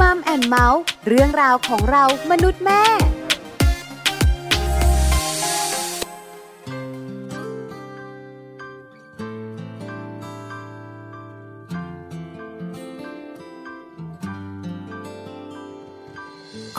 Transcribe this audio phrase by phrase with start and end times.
[0.00, 2.82] มัมแอนเมาส์เรื่องราวของเรามนุษย์แม่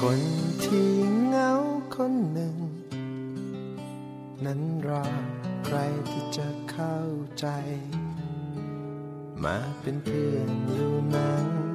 [0.01, 0.19] คน
[0.63, 0.89] ที่
[1.27, 1.51] เหงา
[1.95, 2.55] คนหนึ่ง
[4.45, 5.05] นั้นรอ
[5.65, 5.77] ใคร
[6.09, 6.97] ที่จะเข้า
[7.39, 7.47] ใจ
[9.43, 11.66] มาเป็นเพื่อนอยู่นั้น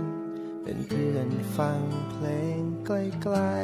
[0.73, 1.81] เป็นเพื่อนฟัง
[2.11, 2.27] เพล
[2.59, 3.55] งใกล้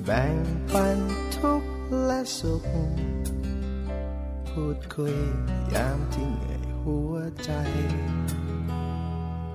[0.00, 0.36] ๆ แบ่ง
[0.72, 0.98] ปัน
[1.36, 1.64] ทุก
[2.04, 2.64] และสุข
[4.48, 5.16] พูดคุย
[5.74, 7.50] ยามที่เหนื่อยหัวใจ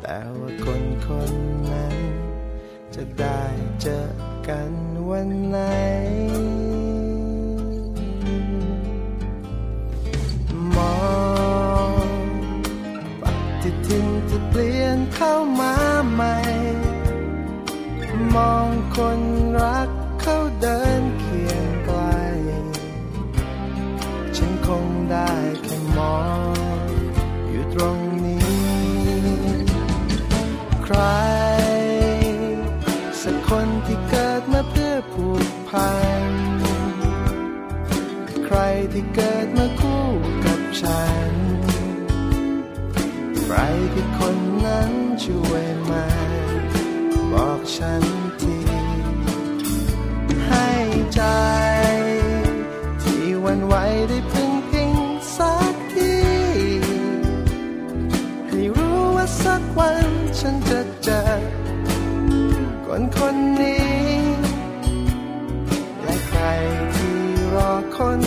[0.01, 1.31] แต่ว่าคนคน
[1.71, 1.97] นั้น
[2.95, 3.43] จะได้
[3.81, 3.99] เจอ
[4.47, 4.71] กัน
[5.09, 5.57] วันไหน
[45.23, 46.05] ช่วยมา
[47.31, 48.03] บอกฉัน
[48.41, 48.57] ที
[50.45, 50.69] ให้
[51.13, 51.21] ใจ
[53.03, 53.75] ที่วันไหว
[54.09, 54.91] ได้พึ่งพิง
[55.37, 56.15] สักที
[58.47, 60.07] ให้รู้ว่าสักวัน
[60.39, 61.21] ฉันจะเจอ
[62.85, 63.93] คนคนนี้
[66.03, 66.41] และใคร
[66.93, 67.17] ที่
[67.53, 68.19] รอคน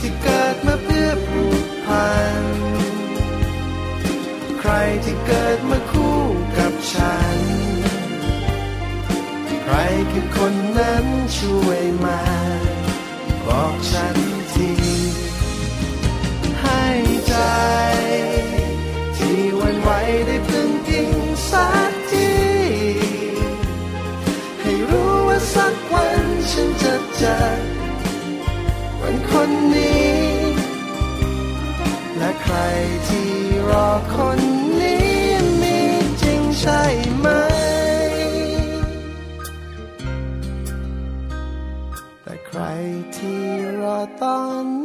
[0.00, 2.42] ที่เกิดมาเพื่อผูกพัน
[4.58, 4.72] ใคร
[5.04, 6.18] ที่เกิดมาคู่
[6.58, 7.38] กับฉัน
[9.62, 9.74] ใคร
[10.10, 11.04] คือคนนั้น
[11.38, 12.20] ช่วยมา
[13.46, 14.29] บอกฉัน
[32.52, 32.56] ร
[33.08, 33.32] ที่
[33.68, 34.40] รอคน
[34.80, 35.18] นี้
[35.60, 35.78] มี
[36.22, 36.82] จริงใช่
[37.18, 37.26] ไหม
[42.22, 42.60] แต่ใคร
[43.16, 43.42] ที่
[43.80, 44.79] รอตอน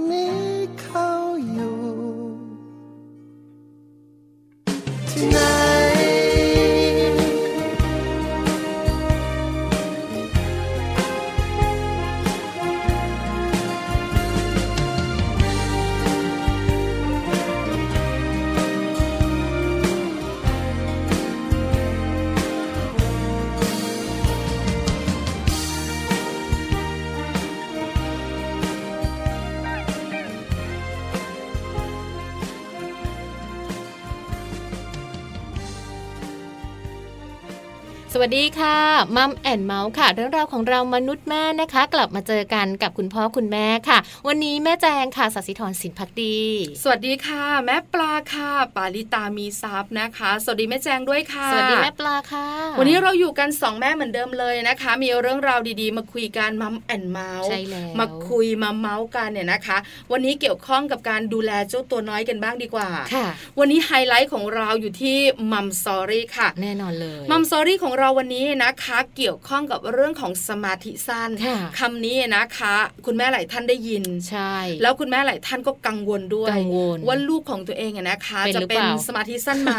[38.62, 38.80] ค่ะ
[39.16, 43.98] Mom and เมาท์ค่ะ เรื่องราวของเรามนุษย์แม่นะคะ กลับมาเจอกันกับคุณพ่อคุณแม่ค่ะ
[44.28, 46.38] วันนี้แม่แจงค่ะสัสิธรสินพักดี
[46.84, 52.48] สวัสดีค่ะ แม่ปลาค่ะ ปาลิตามีซับนะคะ สวัสดีแม่แจงด้วยค่ะ สวัสดีแม่ปลาค่ะ
[52.80, 59.78] วันนี้เราอยู่กันสองแม่เหมือนเดิมเลยนะคะ มีเรื่องราวดีๆ มาคุยกัน Mom and เมาท์ใช่แล้วมาคุยมาเมาท์กันเนี่ยนะคะ
[60.12, 63.26] วันนี้เกี่ยวข้องกับการดูแลเจ้าตัวน้อยกันบ้างดีกว่าค่ะ
[63.60, 65.18] วันนี้ไฮไลท์ของเราอยู่ที่
[65.52, 72.76] มัมซอรี่ค่ะ แน่นอนเลยมัมซอรี่ของเราวันนี้นะคะ เกี่ยวข้องกับเรื่องของสมาธิสั้นค่ะคำนี้นะคะ
[73.06, 79.74] คุณแม่หลายท่านได้ยินใช่ แล้วคุณแม่หลายท่านก็กังวลด้วยกังวลว่าลูกของตัวเองอะนะคะเป็นจะหรือเป็นเปล่าสมาธิสั้นไหม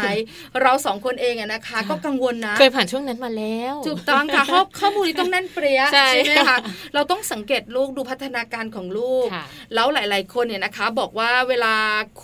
[0.61, 6.57] เราสองคนเองอะนะคะ ก็กังวลนะเคยผ่านช่วงนั้นมาแล้วถูกต้องค่ะข้อข้อมูลนี้ต้องแน่นเปรี้ยใช่ไหมคะ
[6.93, 11.75] เราต้องสังเกตลูกดูพัฒนาการของลูกค่ะแล้วหลาย ๆ คนเนี่ยนะคะ บอกว่าเวลา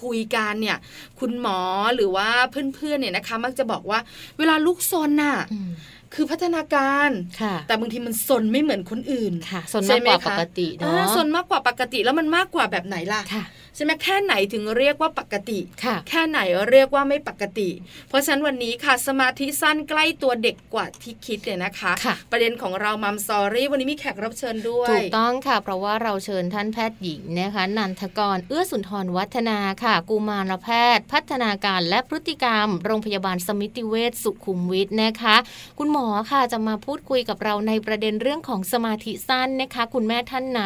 [0.01, 0.77] คุยกันเนี่ย
[1.19, 1.59] คุณหมอ
[1.95, 3.99] หรือว่าเพื่อนๆเนี่ยนะคะ มักจะบอกว่า
[4.37, 5.71] เวลาลูกซนน่ะอืม
[6.15, 7.09] คือพัฒนาการ
[7.41, 13.43] ค่ะแต่บางทีมันซนไม่เหมือนคนอื่นค่ะสนมากกว่าปกติอ่าเนาะซนมากกว่าปกติแล้วมันมากกว่าแบบไหนล่ะค่ะ
[13.75, 16.39] ใช่ไหมแค่ไหนถึงเรียกว่าปกติค่ะแค่ไหน
[16.69, 17.69] เรียกว่าไม่ปกติ
[18.09, 35.35] เพราะฉะนั้นวันนี้ค่ะสมาธิสั้นใกล้ตัวเด็กกว่าที่คิดเนี่ยนะคะค่ะประเด็นของเรามัมซอรี่วันนี้มีแขกรับเชิญด้วยถูกต้องค่ะ เพราะว่าเราเชิญท่านแพทย์หญิงนะคะนันทกรเอื้อสุนทรวัฒนาค่ะ กุมารแพทย์ พัฒนาการและพฤติกรรม โรงพยาบาลสมิติเวชสุขุมวิทนะคะ
[35.79, 40.61] คุณหมอค่ะจะมาพูดคุยกับเราในประเด็นเรื่องของสมาธิสั้นนะคะ คุณแม่ท่านไหน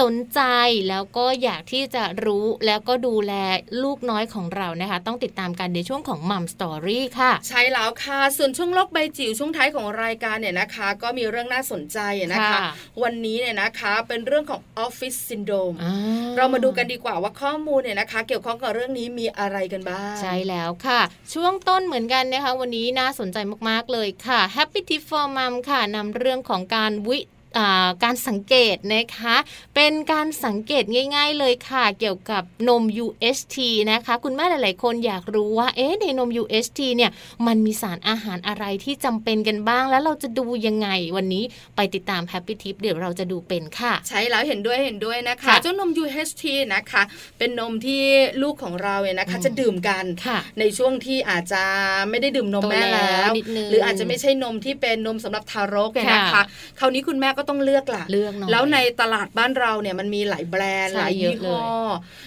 [0.00, 0.40] สนใจ
[0.88, 3.32] แล้วก็อยากที่จะรู้แล้วก็ดูแล
[3.82, 11.98] ลูกน้อยของเรานะคะ ต้องติดตามกันในช่วงของมัมสตอรี่ค่ะ ใช่แล้วค่ะ ส่วนช่วงโลกใบจิ๋วช่วงท้ายของรายการเนี่ยนะคะ ก็มีเรื่องน่าสนใจ
[12.32, 12.68] นะคะค่ะ
[13.02, 15.92] วันนี้เนี่ยนะคะเป็นเรื่องของออฟฟิศซินโดมอ่
[16.36, 21.00] เรามาดูกันดีกว่าว่าข้อมูลเนี่ยนะคะ เกี่ยวข้องกับเรื่องนี้มีอะไรกันบ้าง ใช่แล้วค่ะ
[21.34, 23.36] ช่วงต้นเหมือนกันนะคะ วันนี้น่าสนใจ
[23.68, 27.37] มากๆเลยค่ะ Happy Tip for Mom ค่ะนำเรื่องของการวิอ่า
[28.04, 29.36] การสังเกตนะคะ
[29.74, 30.84] เป็นการสังเกต
[31.14, 33.56] ง่าย ๆ เลยค่ะ เกี่ยวกับนม UHT
[33.90, 37.10] นะคะ คุณแม่หลาย ๆ คนอยากรู้ว่าเอ๊ะในนม UHT เนี่ย
[37.46, 41.44] มันมีสารอาหารอะไรที่จำเป็นกันบ้าง แล้วเราจะดูยังไงวันนี้
[41.76, 46.44] ไปติดตาม Happy Tip เดี๋ยวเราจะดูเป็นค่ะ ใช่แล้วเห็นด้วยเห็นด้วยนะคะค่ะเจ้านม UHT
[46.74, 47.02] นะคะ
[47.38, 48.02] เป็นนมที่
[48.42, 51.62] ลูกของเราเนี่ยนะคะอืมจะดื่มกันค่ะในช่วงที่อาจจะ
[52.10, 56.42] ไม่ได้ดื่มนมโตแม่แล้แล้ววนิดนึงหรืออาจจะไม่ใช่นมที่เป็นนมสำหรับทารกเนี่ยนะคะค่ะ
[56.78, 61.80] คราวนี้คุณแม่ก็ต้องเลือกล่ะเลือกหน่อยแล้วในตลาดบ้านเราเนี่ยมันมีหลายแบรนด์ใช่หลายยี่เยอะเลยห้อ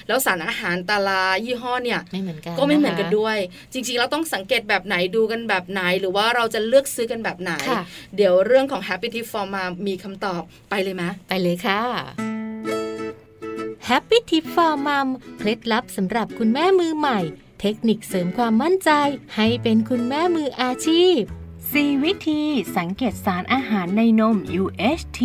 [0.08, 3.38] แล้วสารอาหารแต่ละยี่ห้อเนี่ยไม่เหมือนกันก็ไม่เหมือนนะคะกันด้วย
[3.74, 7.82] จริงๆเราต้องสังเกตแบบไหนดูกันแบบไหน หรือว่าเราจะเลือกซื้อกันแบบไหนค่ะ
[8.16, 11.82] เดี๋ยวเรื่องของ Happy Tip for Mom มีคำตอบไปเลยไหมไปเลยค่ะ
[13.90, 15.08] Happy Tip for Mom
[15.38, 17.20] เคล็ดลับสำหรับคุณแม่มือใหม่
[17.62, 18.92] เทคนิคเสริมความมั่นใจ
[19.36, 21.20] ให้เป็นคุณแม่มืออาชีพ
[21.80, 22.42] 4 วิธี
[22.78, 25.20] สังเกตสารอาหารในนม UHT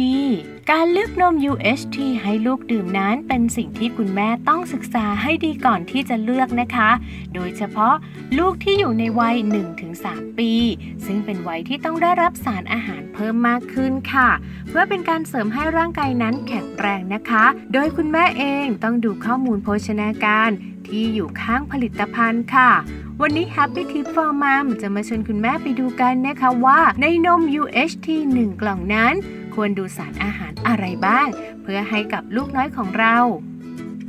[0.71, 6.91] การเลือกนม UHT ให้ลูกดื่มนั้นเป็นสิ่งที่คุณแม่ต้องศึกษาให้ดีก่อนที่จะเลือกนะคะ
[7.35, 7.95] โดยเฉพาะ
[8.39, 9.37] ลูกที่อยู่ในวัย
[9.87, 10.53] 1-3 ปี
[11.07, 14.31] ซึ่งเป็นวัยที่ต้องได้รับสารอาหารเพิ่มมากขึ้นค่ะ
[14.69, 20.51] เพื่อเป็นการเสริมให้ร่างกายนั้นแข็งแรงนะคะ โดยคุณแม่เองต้องดูข้อมูลโภชนาการ
[20.89, 22.71] ที่อยู่ข้างผลิตภัณฑ์ค่ะ
[23.21, 29.15] วันนี้ Happy Tip for Mom จะมาชวนคุณแม่ไปดูกันนะคะว่า ในนม UHT 1 กล่องนั้น
[29.55, 31.27] ควรดูสารอาหารอะไรบ้าง
[31.63, 33.17] เพื่อให้กับลูกน้อยของเรา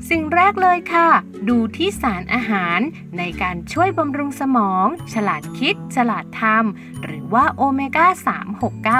[0.09, 1.09] สิ่งแรกเลยค่ะ
[1.49, 2.79] ดูที่สารอาหาร
[3.17, 8.07] ในการช่วยบำรุงสมอง ฉลาดคิด ฉลาดทำหรือว่าโอเมก้า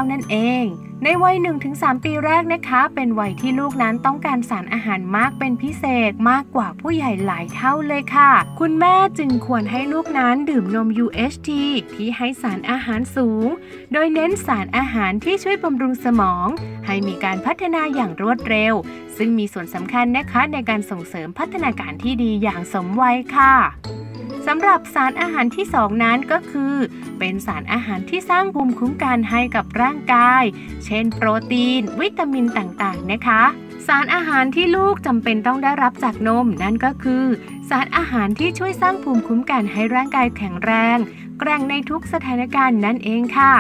[0.04, 0.66] 369 นั่นเอง
[1.04, 1.36] ในวัย
[1.70, 11.50] 1-3 ปีแรกนะคะ เป็นวัยที่ลูกนั้นต้องการสารอาหารมากเป็นพิเศษมากกว่าผู้ใหญ่หลายเท่าเลยค่ะ คุณแม่จึงควรให้ลูกนั้นดื่มนม UHT
[11.94, 13.48] ที่ให้สารอาหารสูง
[13.94, 16.48] โดยเน้นสารอาหารที่ช่วยบำรุงสมอง
[16.86, 18.74] ให้มีการพัฒนาอย่างรวดเร็ว
[19.18, 23.56] ซึ่งมีส่วนสำคัญนะคะในการส่งเสริมพัฒนาการที่ดีอย่างสมวัยค่ะ
[24.48, 26.76] สำหรับสารอาหารที่ 2 นั้นก็คือ
[27.20, 30.44] เป็นสารอาหารที่สร้างภูมิคุ้มกันให้กับร่างกาย
[30.86, 33.44] เช่น โปรตีน วิตามินต่างๆ นะคะ
[33.88, 37.26] สารอาหารที่ลูกจำเป็นต้องได้รับจากนมนั่นก็คือ
[37.70, 40.98] สารอาหารที่ช่วยสร้างภูมิคุ้มกันให้ร่างกายแข็งแรง
[41.40, 43.54] แกร่งในทุกสถานการณ์นั่นเองค่ะ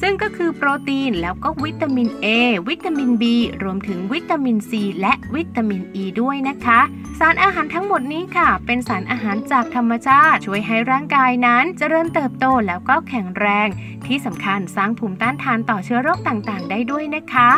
[0.00, 2.26] ซึ่งก็คือโปรตีนแล้วก็วิตามิน A
[2.68, 3.24] วิตามิน B
[3.62, 6.80] รวมถึงวิตามิน C และวิตามิน E ด้วยนะคะ
[7.18, 13.68] สารอาหารทั้งหมดนี้ค่ะ เป็นสารอาหารจากธรรมชาติ ช่วยให้ร่างกายนั้นเจริญเติบโตแล้วก็แข็งแรง
[14.06, 17.50] ที่สำคัญสร้างภูมิต้านทานต่อเชื้อโรคต่างๆ ได้ด้วยนะคะ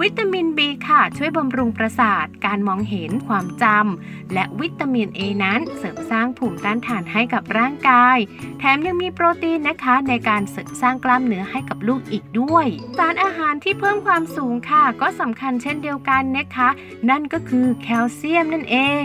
[0.00, 8.18] วิตามิน B ค่ะ ช่วยบำรุงประสาท การมองเห็นความจำ และวิตามิน A นั้นเสริมสร้างภูมิต้านทานให้กับร่างกาย
[8.58, 12.66] แถมยังมีโปรตีนนะคะในการเสริมสร้างกล้ามเนื้อให้กับลูกอีกด้วย
[12.98, 16.68] สารอาหารที่เพิ่มความสูงค่ะ ก็สำคัญเช่นเดียวกันนะคะ
[17.10, 19.04] นั่นก็คือแคลเซียมนั่นเอง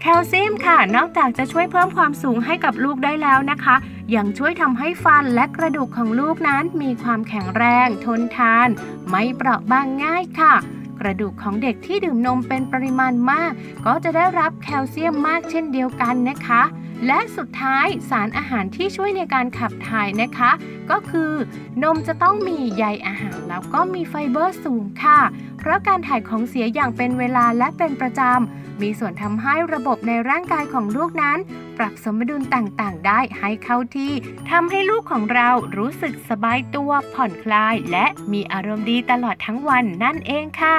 [0.00, 3.76] แคลเซียมค่ะ นอกจากจะช่วยเพิ่มความสูงให้กับลูกได้แล้วนะคะ
[4.14, 8.68] ยังช่วยทำให้ฟันและกระดูกของลูกนั้นมีความแข็งแรง ทนทาน
[9.08, 10.54] ไม่เปราะบางง่ายค่ะ
[11.00, 13.52] กระดูกของเด็กที่ดื่มนมเป็นปริมาณมาก
[13.86, 16.62] ก็จะได้รับแคลเซียมมากเช่นเดียวกันนะคะ
[17.06, 20.50] และสุดท้ายสารอาหารที่ช่วยในการขับถ่ายนะคะ
[20.90, 21.32] ก็คือ
[21.82, 25.20] นมจะต้องมีใยอาหาร แล้วก็มีไฟเบอร์สูงค่ะ
[25.58, 31.38] เพราะการถ่ายของเสียอย่างเป็นเวลาและเป็นประจำ มีส่วนทำให้ระบบในร่างกายของลูกนั้น
[31.78, 34.12] ปรับสมดุลต่างๆ ได้ให้เข้าที่
[34.50, 40.78] ทำให้ลูกของเรารู้สึกสบายตัวผ่อนคลาย และมีอารมณ์ดีตลอดทั้งวันนั่นเองค่ะ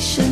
[0.00, 0.29] นี้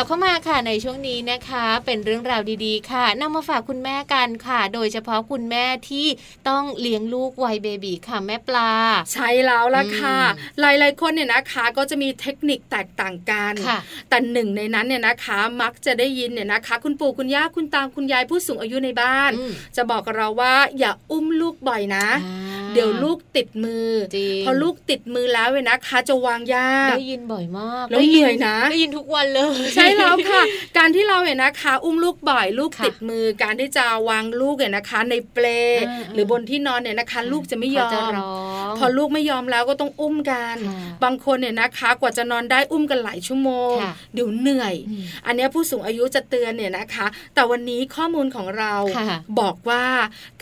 [0.00, 6.06] ลับเข้ามาค่ะในช่วงนี้นะคะ เป็นเรื่องราวดีๆ ค่ะนำมาฝากคุณแม่กันค่ะ โดยเฉพาะคุณแม่ที่
[6.48, 8.72] ต้องเลี้ยงลูกวัยเบบีค่ะแม่ปลา
[9.12, 13.78] ใช่แล้วล่ะค่ะอืมหลายๆคนเนี่ยนะคะก็จะมีเทคนิคแตกต่างกันค่ะ
[14.08, 30.42] แต่หนึ่งในนั้นเนี่ยนะคะ มักจะได้ยินเนี่ยนะคะ คุณปู่คุณย่าคุณตาคุณยายผู้สูงอายุในบ้านอืมจะบอกกับเราว่าอย่าอุ้มลูกบ่อยนะอ่าเดี๋ยวลูกติดมือจริงพอลูกติดมือแล้วเว้ยนะคะ จะวางยากได้ยินบ่อยมากแล้วได้เหนื่อยนะได้ยินทุกวันเลย ใช่แล้วค่ะ
[30.78, 35.44] การที่เราเนี่ยนะคะ อุ้มลูกบ่อยลูกค่ะติดมือ การที่จะวางลูกเนี่ยนะคะ ในเปล
[35.88, 38.34] อ่าหรือบนที่นอนเนี่ยนะคะ ลูกจะไม่ยอเขาจะมร้อ
[38.70, 49.84] งพอลูกไม่ยอมแล้วก็ต้องอุ้มกันค่ะบางคนเนี่ยนะคะ กว่าจะนอนได้อุ้มกันหลายชั่วโมงค่ะเดี๋ยวเหนื่อยอืมอันเนี้ยผู้สูงอายุจะเตือนเนี่ยนะคะ แต่วันนี้ข้อมูลของเราค่ะบอกว่า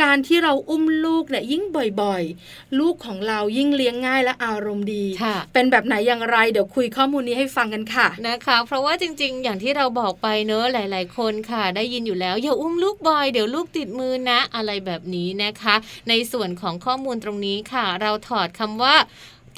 [0.02, 1.62] การที่เราอุ้มลูกเนี่ยยิ่ง
[2.02, 15.74] บ่อยๆ ลูกของเรายิ่งเลี้ยงง่ายและอารมณ์ดีค่ะเป็นแบบไหนอย่างไรเดี๋ยวคุยข้อมูลนี้ให้ฟังกันค่ะนะคะ เพราะว่าจริงๆอย่างที่เราบอกไปเนอะหลาย ๆ คนค่ะ ได้ยินอยู่แล้ว อย่าอุ้มลูกบ่อยเดี๋ยวลูกติดมือนะ อะไรแบบนี้นะคะ
[16.08, 18.94] ในส่วนของข้อมูลตรงนี้ค่ะ เราถอดคำว่า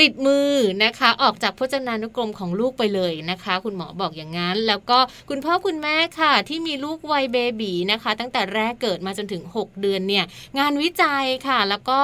[0.00, 0.52] ติดมือ
[0.84, 10.24] นะคะ ออกจากพจนานุกรมของลูกไปเลยนะคะ คุณหมอบอกอย่างนั้น แล้วก็คุณพ่อคุณแม่ค่ะ ที่มีลูกวัยเบบีนะคะ ตั้งแต่แรกเกิดมาจนถึง 6 เดือนเนี่ย
[10.58, 12.00] งานวิจัยค่ะ แล้วก็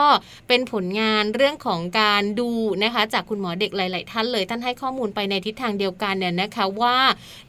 [0.49, 2.51] เป็นผลงานเรื่องของการดู
[2.85, 6.99] นะคะ จากคุณหมอเด็กหลาย ๆ ท่านเลยท่านให้ข้อมูลไปในทิศทางเดียวกันเนี่ยนะคะว่า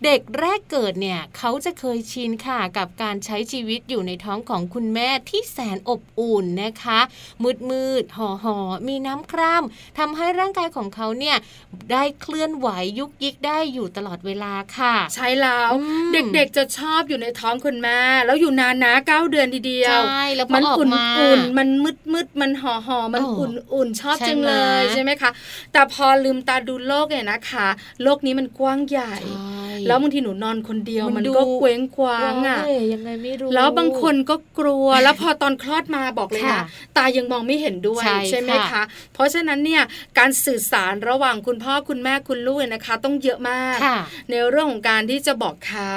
[0.05, 6.99] เด็กแรกเกิดเนี่ยเขาจะเคยชินค่ะกับการใช้ชีวิตอยู่ในท้องของคุณแม่ที่แสนอบอุ่นนะคะ
[7.43, 11.37] มืดมืดห่อห่อมีน้ำคร่ำทำให้ร่างกายของเขาเนี่ย
[11.91, 12.69] ได้เคลื่อนไหว
[12.99, 25.31] ยุกยิกได้อยู่ตลอดเวลาค่ะ ใช่แล้วอืมเด็กๆจะชอบอยู่ในท้องคุณแม่แล้วอยู่นานนะเก้าเดือนทีเดียวใช่แล้วพมัอออกอุ่นมาอุ่นๆมันมืดมืดๆมันห่อห่อๆมันโอ้อุ่นอุ่นๆชอบใช่จังเลยไหมใช่ไหมคะ
[25.73, 27.67] แต่พอลืมตาดูโลกเนี่ยนะคะ
[28.03, 36.65] โลกนี้มันกว้างใหญ่ใช่แล้วบางทีหนูนอนคนเดียวมันมันดูก็เคว้งคว้างอะโอ้ยยังไงไม่รู้แล้วบางคนก็กลัว แล้วพอตอนคลอดมาบอกเลยค่ะนะ
[36.97, 39.81] ตายังมองไม่เห็นด้วยใช่ไหมค่ะคะเพราะฉะนั้นเนี่ย
[40.19, 43.97] การสื่อสารระหว่างคุณพ่อคุณแม่คุณลูกเนี่ยนะคะ ต้องเยอะมากค่ะ
[44.29, 45.93] ในเรื่องของการที่จะบอกเขา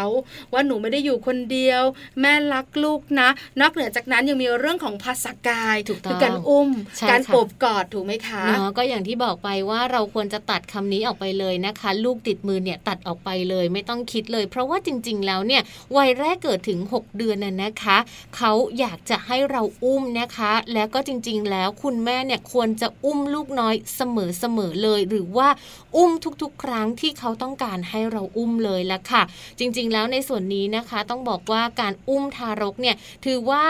[0.53, 1.83] ว่าหนูไม่ได้อยู่คนเดียว
[2.21, 3.29] แม่รักลูกนะ
[3.61, 15.63] นอกเหนือจากนั้นยังมีเรื่องของภาษากายถูกต้องคือการอุ้มใช่การค่ะโอบกอดถูกไหมคะเนาะก็อย่างที่บอกไปว่าเราควรจะตัดคำนี้ออกไปเลยนะคะ ลูกติดมือเนี่ยตัดออกไปเลยไม่ต้องคิดเลย เพราะว่าจริง ๆ แล้วเนี่ย
[15.97, 17.99] วัยแรกเกิดถึง 6 เดือนน่ะนะคะ
[18.37, 25.49] เขาอยากจะให้เราอุ้มนะคะ แล้วก็จริง ๆ แล้วคุณแม่เนี่ยควรจะอุ้มลูกน้อยเสมอเสมอเลย หรือว่า
[25.97, 26.11] อุ้ม
[26.43, 29.23] ทุกๆ ครั้งที่เขาต้องการให้เราอุ้มเลยละค่ะ
[29.59, 33.65] จริงๆ แล้วในส่วนนี้นะคะ ต้องบอกว่าการอุ้มทารกเนี่ยถือว่า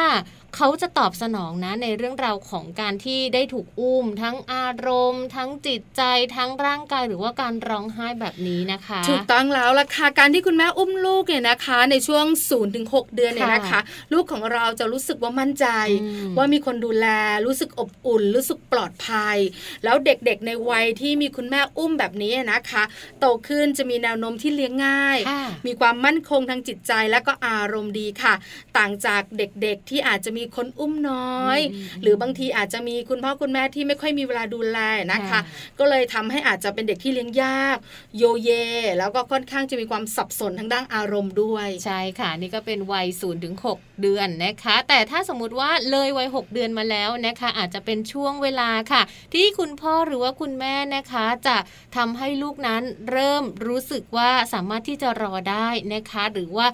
[0.57, 6.03] เขาจะตอบสนองนะในเรื่องราวของการที่ได้ถูกอุ้ม ทั้งอารมณ์ ทั้งจิตใจ
[6.37, 13.81] ทั้งร่างกายหรือว่าการร้องไห้แบบนี้นะคะ ถูกต้องแล้วล่ะค่ะการที่คุณแม่อุ้มลูกเนี่ยนะคะ ในช่วง0ูนถึงหเดือนเนี่ยนะคะค่ะ
[14.13, 15.67] ลูกของเราจะรู้สึกว่ามั่นใจ
[16.03, 17.07] อืมว่ามีคนดูแล
[17.47, 19.37] รู้สึกอบอุ่น รู้สึกปลอดภัย
[19.85, 22.83] แล้วเด็กๆในวัยที่มีคุณแม่อุ้มแบบนี้นะคะ
[23.21, 28.35] โตขึ้นจะมีแนวโน้มที่เลี้ยงง่ายค่ะมีความมั่นคงทางจิตใจและก็อารมณ์ดีค่ะ
[28.79, 34.79] ต่างจากเด็กๆที่อาจจะมีคนอุ้มน้อยอืมหรือบางทีอาจจะมีคุณพ่อคุณแม่ที่ไม่ค่อยมีเวลาดูแล
[35.13, 35.41] นะคะค่ะ
[35.79, 37.77] ก็เลยทำให้อาจจะเป็นเด็กที่เลี้ยงยาก
[38.19, 38.51] โยเย
[38.99, 43.67] แล้วก็ค่อนข้างจะมีความสับสนทางด้านอารมณ์ด้วยใช่ค่ะนี่ก็เป็นวัย0ูนถึงห
[44.03, 49.03] เดือนนะคะ แต่ถ้าสมมุติว่าเลยวัย 6 เดือนมาแล้วนะคะ อาจจะเป็นช่วงเวลาค่ะ
[49.35, 51.57] ที่คุณพ่อหรือว่าคุณแม่นะคะ จะ
[51.97, 56.67] ทำให้ลูกนั้นเริ่มรู้สึกว่าสามารถที่จะรอได้นะคะ หรือว่า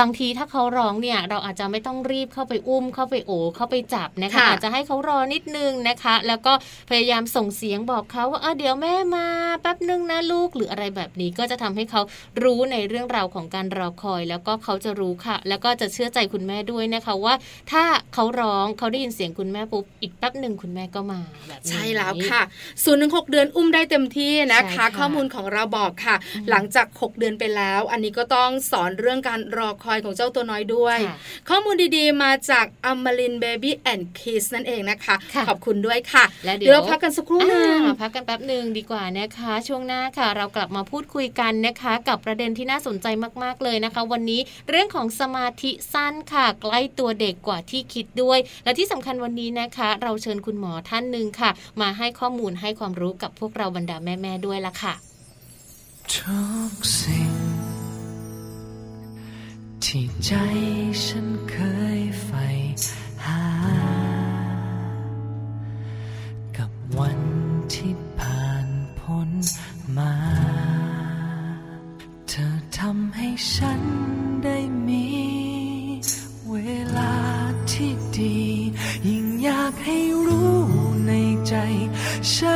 [0.00, 6.52] บางทีถ้าเขาร้องเนี่ยเราอาจจะไม่ต้องรีบเข้าไปอุ้มเข้าไปโอบเข้าไปจับนะคะค่ะอาจจะให้เขารอนิดนึงนะคะ แล้วก็
[6.90, 9.26] พยายามส่งเสียงบอกเขาว่าเออเดี๋ยวแม่มา
[9.62, 12.00] แป๊บนึงนะลูกหรืออะไรแบบนี้ก็จะทำให้เขา
[12.42, 17.34] รู้ในเรื่องราวของการรอคอย แล้วก็เขาจะรู้ค่ะ แล้วก็จะเชื่อใจคุณแม่ด้วยนะคะว่า
[17.72, 17.84] ถ้า
[18.14, 22.42] เขาร้องเขาได้ยินเสียงคุณแม่ปุ๊บอีกแป๊บหนึ่งคุณแม่ก็มาแบบนี้ใช่แล้วค่ะ
[22.84, 31.16] ศูนย์ถึงหเดือนอุ้มได้เต็มที่นะใช่คะค่ะข้อมูลของเราบอกค่ะอืมหลังจาก 6 เดือนไปแล้ว อันนี้ก็ต้องสอนเรื่องการรอคอยของเจ้าตัวน้อยด้วยค่ะ
[31.48, 43.06] ข้อมูลดีๆมาจากอมรินเบบี้แอนด์คิสนั่นเองนะคะค่ะขอบคุณด้วยค่ะและเดี๋เดี๋ยยววเราพักกันสักครู่หนึงอ่าพักกันแป๊บหนึ่งดีกว่านะคะ ช่วงหน้าค่ะ เรากลับมาพูดคุยกันนะคะ กับประเด็นที่น่าสนใจ
[43.42, 51.50] มากๆเลยนะคะ วันนี้เรื่องของสมาธิสั้นค่ะ ใกล้ตัวเด็กกว่าที่คิดด้วย และที่สำคัญวันนี้นะคะ เราเชิญคุณหมอท่านหนึ่งค่ะ
[51.80, 54.94] มาให้ข้อมูลให้ความรู้กับพวกเราบรรดาแม่ๆด้วยละค่ะ
[56.14, 57.25] ทุกสิ่ง
[59.96, 60.32] ที่ใจ
[61.04, 61.54] ฉันเค
[61.98, 62.46] ยใฝ่
[63.24, 63.44] หา
[66.56, 67.20] กับวัน
[67.74, 69.30] ที่ผ่านพ้น
[69.96, 70.14] มา
[72.28, 73.82] เธอทำให้ฉัน
[74.44, 75.06] ได้มี
[76.50, 76.56] เว
[76.96, 77.14] ลา
[77.72, 78.38] ที่ดี
[79.08, 80.60] ยิ่งอยากให้รู้
[81.06, 81.12] ใน
[81.48, 81.54] ใจ
[82.32, 82.55] ฉั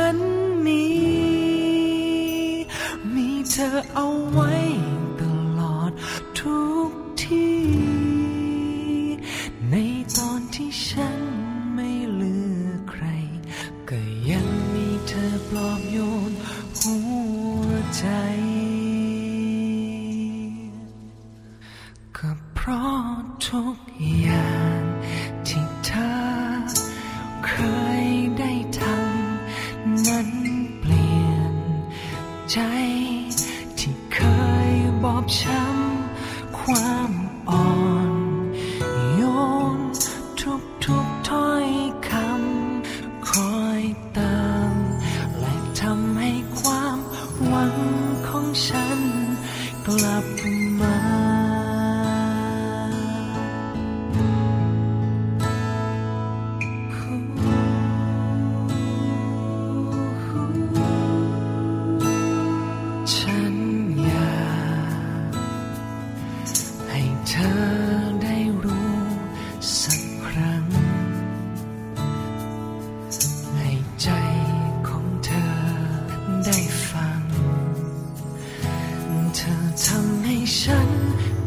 [79.35, 80.89] เธอทำให้ฉัน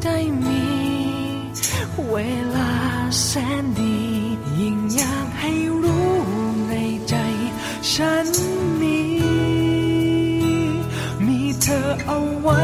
[0.03, 0.65] ได้มี
[2.11, 2.17] เว
[2.57, 2.73] ลา
[3.25, 3.31] แส
[3.63, 3.99] นดี
[4.61, 6.13] ยิ่งอยากให้รู้
[6.69, 6.75] ใน
[7.09, 7.15] ใจ
[7.93, 8.27] ฉัน
[8.81, 9.01] มี
[11.27, 12.63] มีเธอเอาไว้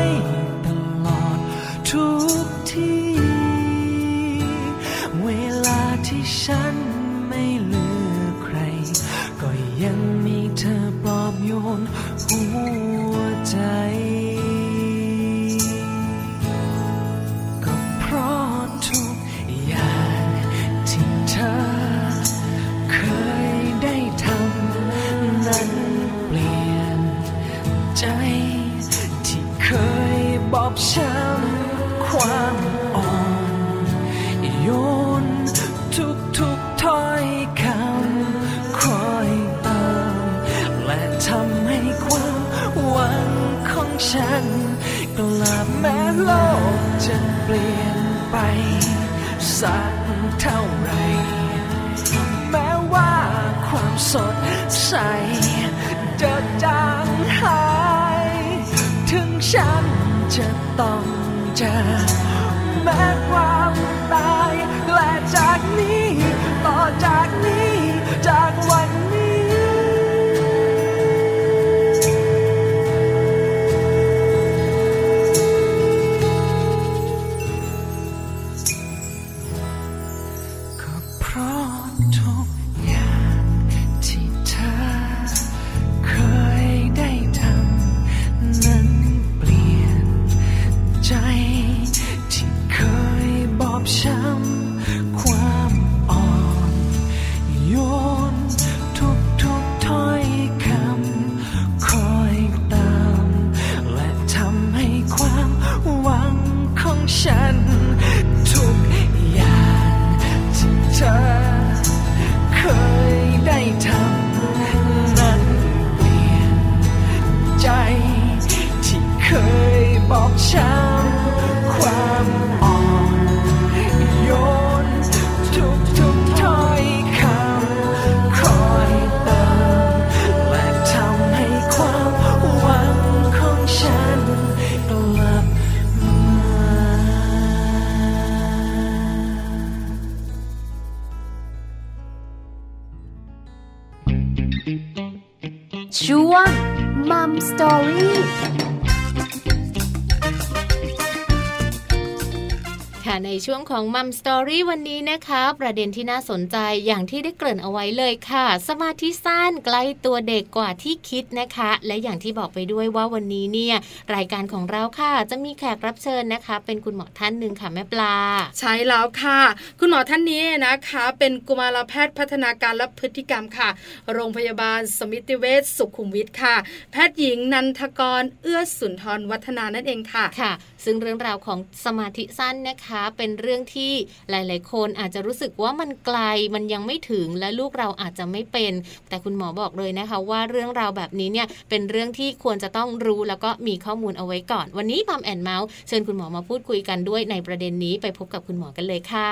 [153.71, 156.57] ของมัมสตอรี่วันนี้นะคะ ประเด็นที่น่าสนใจ
[156.87, 163.77] อย่างที่ได้เกริ่นเอาไว้เลยค่ะ สมาธิสั้นใกล้ตัวเด็กกว่าที่คิดนะคะ และอย่างที่บอกไปด้วยว่าวันนี้เนี่ย
[164.15, 168.17] รายการของเราค่ะ จะมีแขกรับเชิญนะคะ เป็นคุณหมอท่านหนึ่งค่ะแม่ปลา
[168.59, 169.41] ใช่แล้วค่ะ
[169.81, 173.69] คุณหมอท่านนี้นะคะ เป็นกุมารแพทย์พัฒนาการและพฤติกรรมค่ะ
[174.13, 176.57] โรงพยาบาลสมิติเวชสุขุมวิทค่ะ
[176.93, 180.53] แพทย์หญิงนันทกรเอื้อสุนทรวัฒนานั่นเองค่ะค่ะ
[180.85, 183.93] ซึ่งเรื่องราวของสมาธิสั้นนะคะ เป็นเรื่องที่
[184.31, 186.19] หลาย ๆ คนอาจจะรู้สึกว่ามันไกล
[186.55, 188.73] มันยังไม่ถึงและลูกเราอาจจะไม่เป็น
[189.09, 199.31] แต่คุณหมอบอกเลยนะคะ ว่าเรื่องราวแบบนี้เนี่ยเป็นเรื่องที่ควรจะต้องรู้แล้วก็มีข้อมูลเอาไว้ก่อน วันนี้มัมแอนเมาส์เชิญคุณหมอมาพูดคุยกันด้วยในประเด็นนี้ไปพบกับคุณหมอกันเลยค่ะ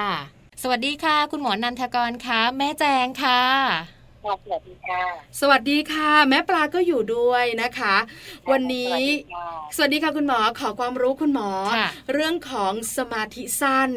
[0.62, 5.02] สวัสดีค่ะ คุณหมอนันทกรคะแม่แจงค่ะ สวัสดีค่ะ
[5.40, 7.96] สวัสดีค่ะ แม่ปลาก็อยู่ด้วยนะคะ
[8.50, 9.02] วันนี้
[9.76, 11.50] สวัสดีค่ะคุณหมอขอความรู้คุณหมอ
[12.12, 13.90] เรื่องของสมาธิสั้น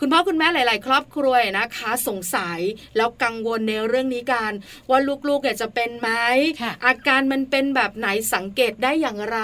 [0.00, 2.60] คุณพ่อคุณแม่หลาย ๆ ครอบครัวนะคะ สงสัย
[2.96, 4.52] แล้วกังวลในเรื่องนี้กัน
[4.90, 6.10] ว่าลูกๆเนี่ยจะเป็นไหม
[6.86, 9.38] อาการมันเป็นแบบไหนสังเกตได้อย่างไร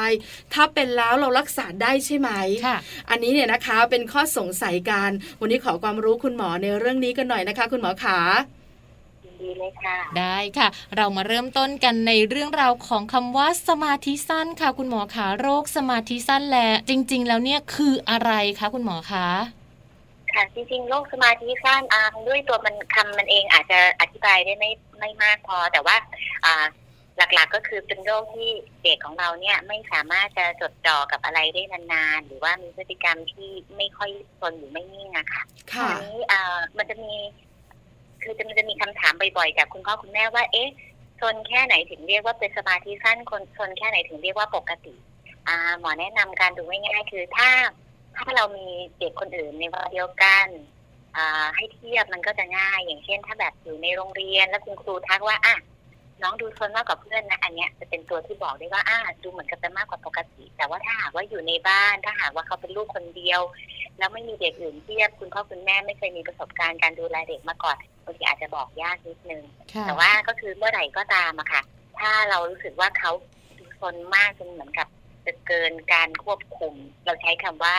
[0.55, 2.31] ถ้าเป็นแล้วเรารักษาได้ใช่ไหม
[3.11, 8.64] อันนี้เนี่ยนะคะเป็นข้อสงสัยกัน วันนี้ขอความรู้คุณหมอในเรื่องนี้กันหน่อยนะคะ คุณหมอขาี
[9.59, 19.29] เลยค่ะ ได้ค่ะ เรามาเริ่มต้นกันในเรื่องราวของคำว่าสมาธิสั้นค่ะ คุณหมอคะโรคสมาธิสั้นแลจริง ๆ แล้วเนี่ยคืออะไรคะคุณหมอคะ
[20.33, 25.97] ค่ะจริงๆโรคสมาธิสั้นอ่าด้วยตัวมันคำมันเองอาจจะอธิบายได้ไม่ไม่มากพอ แต่ว่า
[26.47, 26.67] อ่า
[27.19, 28.51] หลักๆก็คือเป็นโรคที่
[28.83, 37.15] เด็กของเราเนี่ยไม่สามารถจะจดจ่อกับอะไรได้นานๆ หรือว่ามีพฤติกรรมที่ไม่ค่อยทนหรือไม่นิ่งอะค่ะค่ะนี้อ่ามันจะมี
[38.25, 40.71] คือจะมันจะมีคำถามบ่อยๆจากคุณพ่อคุณแม่ว่า เอ๊ะ
[41.21, 44.95] ชนแค่ไหนถึงเรียกว่าเป็นสมาธิสั้นคนชนแค่ไหนถึงเรียกว่าปกติ
[45.49, 47.49] อ่า หมอแนะนำการดูง่ายๆคือถ้า
[48.17, 48.67] ถ้าเรามี
[48.99, 50.47] เด็กคนอื่นในวัยเดียวกัน
[51.17, 55.57] อ่าให้เทียบมันก็จะง่าย อย่างเช่น ถ้าแบบอยู่ในโรงเรียนแล้วคุณครูทักว่าอะ
[56.25, 63.41] น้องดูทนมากกว่าเพื่อนนะอันเนี้ยจะเป็นตัวที่บอกได้ว่าอ่าดูเหมือนกับจะมากกว่าปกติ แต่ว่าถ้าหากว่าอยู่ในบ้าน ถ้าหากว่าเขาเป็นลูกคนเดียว
[63.99, 69.43] แล้วไม่มีเด็กอื่นเทียบคุณพ่อคุณแม่ไม่เคยมีประสบการณ์การดูแลเด็กมาก่อนบางทีอาจจะบอกยากนิดนึง
[69.87, 71.63] แต่ว่าก็คือเมื่อไหร่ก็ตามอะค่ะ
[71.99, 73.13] ถ้าเรารู้สึกว่าเขา
[73.59, 74.89] ดูซนมากจนเหมือนกับ
[75.27, 77.75] จะเกินการควบคุม เราใช้คำว่า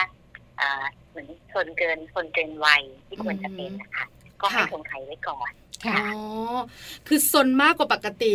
[1.08, 4.06] เหมือนซนเกินซนเกินวัยที่ควรจะเป็นนะคะ
[4.40, 5.52] ก็ให้สงสัยไว้ก่อน
[5.84, 5.96] อ๋อ
[7.06, 8.34] คือซนมากกว่าปกติ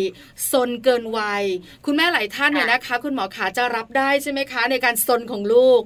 [0.51, 1.43] ซนเกินวัย
[1.85, 5.81] คุณแม่หลายท่านเนี่ยนะคะ คุณหมอขาจะรับได้ใช่ไหมคะ ในการซนของลูก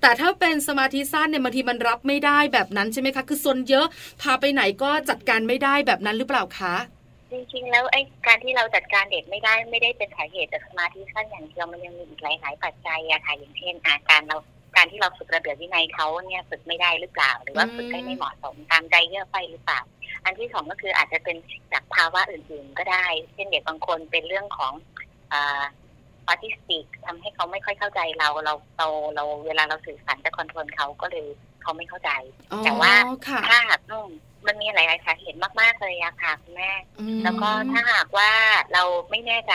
[0.00, 3.86] แต่ถ้าเป็นสมาธิสั้นเนี่ยบางทีมันรับไม่ได้แบบนั้นใช่ไหมคะ คือซนเยอะ
[4.22, 6.76] พาไปไหนก็จัดการไม่ได้แบบนั้นหรือเปล่าคะ
[7.32, 14.36] จริงๆแล้วไอ้การที่เราจัดการเด็กไม่ได้ไม่ได้เป็นสาเหตุจากสมาธิสั้นอย่างเดียวมันยังมีอีกหลายๆปัจจัยอะค่ะอย่างเช่นอาการเรา
[14.80, 19.80] การที่เราฝึกระเบียบวินัยเขาเนี่ยฝึกไม่ได้หรือเปล่า หรือว่าฝึกได้ไม่เหมาะสมตามใจเยื่อไฟหรือเปล่า
[20.24, 21.36] อันที่สองก็คืออาจจะเป็น
[21.72, 24.72] จากภาวะอื่น ๆ ก็ได้ เช่นเด็กบางคนเป็นเรื่องของ
[25.32, 25.34] อ
[26.28, 31.26] อทิสติกทำให้เขาไม่ค่อยเข้าใจเราเราเราเราเวลาเราสื่อสารจะ control เขาก็เลย
[31.62, 32.10] เขาไม่เข้าใจ
[32.64, 32.92] แต่ว่า
[33.48, 33.80] ถ้าหาก
[34.46, 36.72] มันมีหลายๆสาเหตุมากๆเลยอะค่ะคุณแม่
[37.24, 38.30] แล้วก็ถ้าหากว่า
[38.72, 39.54] เราไม่แน่ใจ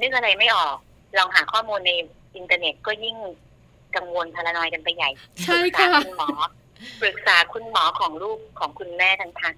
[0.00, 0.76] นึกอะไรไม่ออก
[1.18, 1.92] ลองหาข้อมูลใน
[2.36, 3.16] อินเทอร์เน็ตก็ยิ่ง
[3.96, 5.10] กังวล paranoid กันไปใหญ่
[5.44, 6.30] ใช่ค่ะคุณหมอ
[7.00, 9.54] ปรึกษาคุณหมอของลูกของคุณแม่ทั้งทาง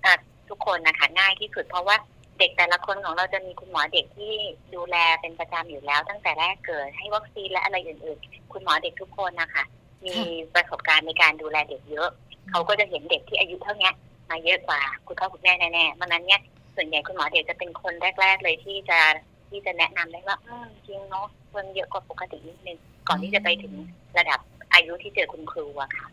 [0.49, 1.97] ทุกคนนะคะง่ายที่สุดเพราะว่า
[2.39, 4.35] เด็กแต่ละคนของเราจะมีคุณหมอเด็กที่
[4.75, 9.65] ดูแลเป็นประจำอยู่แล้ว ตั้งแต่แรกเกิดให้วัคซีนและอะไรอื่น ๆ คุณหมอเด็กทุกคนนะคะ
[10.07, 10.15] มี
[10.55, 12.11] ประสบการณ์ในการดูแลเด็กเยอะ
[12.51, 13.91] เขาก็จะเห็นเด็กที่อายุเท่านี้
[14.31, 16.41] มาเยอะกว่าคุณพ่อคุณแม่แน่ๆมันนั้นเนี่ย
[16.77, 19.01] ส่วนใหญ่คุณหมอเด็กจะเป็นคนแรก ๆ เลยที่จะ
[19.49, 20.39] ที่จะแนะนำได้ว่า
[20.87, 22.79] จริงเนาะคนเยอะกว่าปกตินิดนึง
[23.09, 23.75] ก่อนที่จะไปถึง
[24.19, 24.41] ระดับ
[24.73, 26.07] อายุที่เจอคุณครูอะค่ะ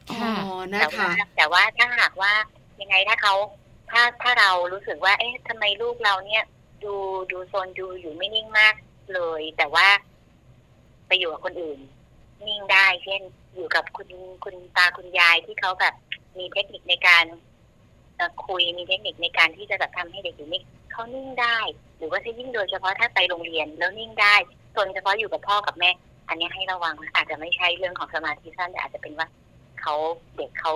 [0.79, 2.33] แต่ว่าแต่ว่าถ้าหากว่า
[2.81, 3.33] ยังไงถ้าเขา
[3.91, 6.43] ถ้าถ้าเรารู้สึกว่า เอ๊ะทำไมลูกเราเนี่ย
[6.83, 6.93] ดู
[7.31, 8.75] ดูโซนดูอยู่ไม่นิ่งมาก
[9.13, 9.87] เลย แต่ว่า
[11.07, 11.79] ไปอยู่กับคนอื่น
[12.47, 13.21] นิ่งได้ เช่น
[13.55, 14.07] อยู่กับคุณ
[14.43, 15.93] คุณตาคุณยายที่เขาแบบ
[16.37, 17.25] มีเทคนิคในการ
[18.47, 21.57] คุยมีเทคนิคในการที่จะแบบทำให้เด็กอยู่นิ่งเขานิ่งได้
[21.92, 24.35] ห รือว่าถ้ายิ่งโดยเฉพาะถ้าไปโรงเรียนแล้วนิ่งได้
[24.75, 25.91] ส่วนเฉพาะอยู่กับพ่อกับแม่
[26.29, 29.27] อันนี้ให้ระวังอาจจะไม่ใช่เรื่องของสมาธิสั้นแต่อาจจะเป็นว่า
[29.81, 29.95] เขา
[30.35, 30.73] เด็กเขา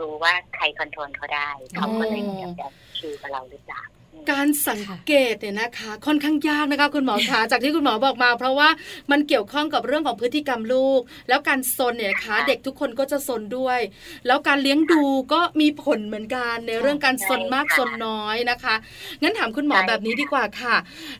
[0.00, 2.66] รู้ว่าใครคอนโทรลเขาได้ เขาก็เลยอยากจะ
[2.98, 3.82] ชิวกับเราหรือเปล่า
[4.30, 8.68] การสังเกตเนี่ยนะคะ ค่อนข้างยากนะคะคุณหมอคะจากที่คุณหมอบอกมา เพราะว่า
[9.10, 13.78] มันเกี่ยวข้องกับเรื่องของพฤติกรรมลูก แล้วการซนเนี่ยนะคะเด็กทุกคนก็จะซนด้วย
[14.26, 15.02] แล้วการเลี้ยงดู
[15.32, 18.74] ก็มีผลเหมือนกันในเรื่องการซนมากซนน้อยนะคะ
[19.22, 20.76] งั้นถามคุณหมอแบบนี้ดีกว่าค่ะ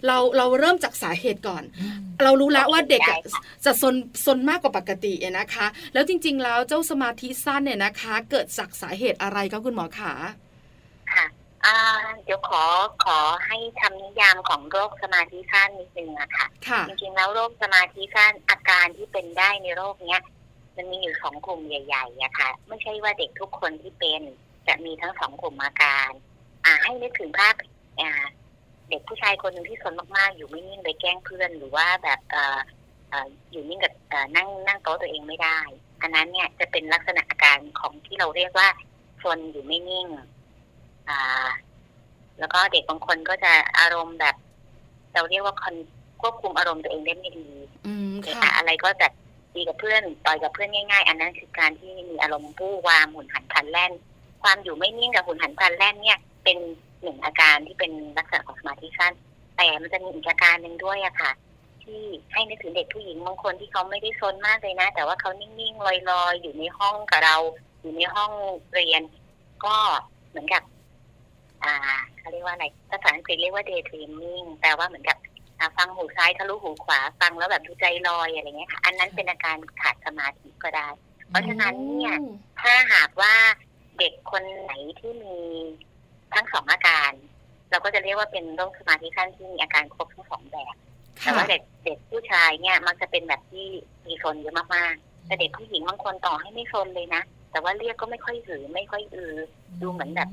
[0.07, 1.63] เราเราเริ่มจากสาเหตุก่อน
[2.23, 3.03] เรารู้แล้วว่าเด็ก
[3.65, 10.15] จะซนซนมากกว่าปกตินะคะ แล้วจริง ๆ แล้วเจ้าสมาธิสั้นเนี่ยนะคะ เกิดจากสาเหตุอะไรคะคุณหมอคะ
[11.15, 11.38] ค่ะ
[12.25, 12.62] เดี๋ยวขอ
[13.05, 16.47] ขอให้คำนิยามของโรคสมาธิสั้นนิดนึงอะค่ะ
[16.88, 20.23] จริงๆแล้วโรคสมาธิสั้นอาการที่เป็นได้ในโรคเนี้ย
[20.77, 24.23] มันมีอยู่สองกลุ่มใหญ่ๆอะค่ะ ไม่ใช่ว่าเด็กทุกคนที่เป็น
[24.66, 26.11] จะมีทั้งสองกลุ่มอาการ
[26.64, 27.55] อ่า ให้นึกถึงภาพ
[28.01, 28.11] อ่า
[28.88, 32.59] เด็กผู้ชายคนหนึ่งที่สนมากๆ อยู่ไม่นิ่งไปแกล้งเพื่อนหรือว่าแบบเอ่อ
[33.51, 33.92] อยู่นิ่งกับ
[34.37, 35.59] นั่งนั่งโต๊ะตัวเองไม่ได้
[36.03, 38.68] อันนั้นเนี่ยจะเป็นลักษณะอาการของที่เราเรียกว่า
[39.23, 41.18] ซนอยู่ไม่นิ่งอ่า
[42.38, 44.37] แล้วก็เด็กบางคนก็จะอารมณ์แบบ
[45.14, 45.55] เราเรียกว่า
[46.21, 47.49] ควบคุมอารมณ์ตัวเองได้ไม่ดี
[48.57, 49.09] อะไรก็จะ
[49.55, 53.92] ดีกับเพื่อนต่อยกับเพื่อนง่าย ๆ อันนั้นคือการที่มีอารมณ์ผู้วามหมุนหันพันแล่น
[54.42, 56.59] ความอยู่ไม่นิ่งกับหุ่นหันพลันแล่นเนี่ยเป็น
[57.03, 59.12] หนึ่งอาการที่เป็นลักษณะของสมาธิสั้น
[59.57, 61.31] แต่มันจะมีอีกอาการหนึ่งด้วยอะค่ะ
[61.83, 62.01] ที่
[62.33, 65.94] ให้นึกถึงเด็กผู้หญิงบางคนที่เขาไม่ได้ซนมากเลยนะ แต่ว่าเขานิ่งๆลอ
[66.31, 67.37] ยๆ อยู่ในห้องกับเรา
[67.81, 68.33] อยู่ในห้อง
[68.75, 69.03] เรียน
[69.64, 69.77] ก็
[70.31, 70.62] เหมือนกับ
[71.64, 71.75] อ่า
[72.18, 75.16] เขาเรียกว่าอะไรภาษาอังกฤษเรียกว่า daydreaming แปลว่าเหมือนกับ
[75.59, 80.88] อ่าฟังหูซ้ายทะลุหูขวาฟังแล้วแบบดูใจลอยอะไรเงี้ยค่ะอันนั้นเป็นอาการขาดสมาธิก็ได้
[81.29, 82.14] เพราะฉะนั้นเนี่ย
[82.61, 83.35] ถ้าหากว่า
[83.99, 85.37] เด็กคนไหนที่มี
[86.35, 87.12] ทั้งสองอาการ
[87.71, 90.75] เราก็จะเรียกว่าเป็นโรคสมาธิสั้นที่มีอาการครบทั้งสองแบบ
[91.21, 93.66] แต่ว่าเด็กเด็กผู้ชายเนี่ยมักจะเป็นแบบที่
[94.07, 99.35] มีโซนเยอะมากๆแต่เด็กผู้หญิงบางคนต่อให้ไม่โซนเลยนะแต่ว่าเรียกก็ไม่ค่อยหือไม่ค่อยอือ
[99.83, 100.29] ดูเหมือนแบบ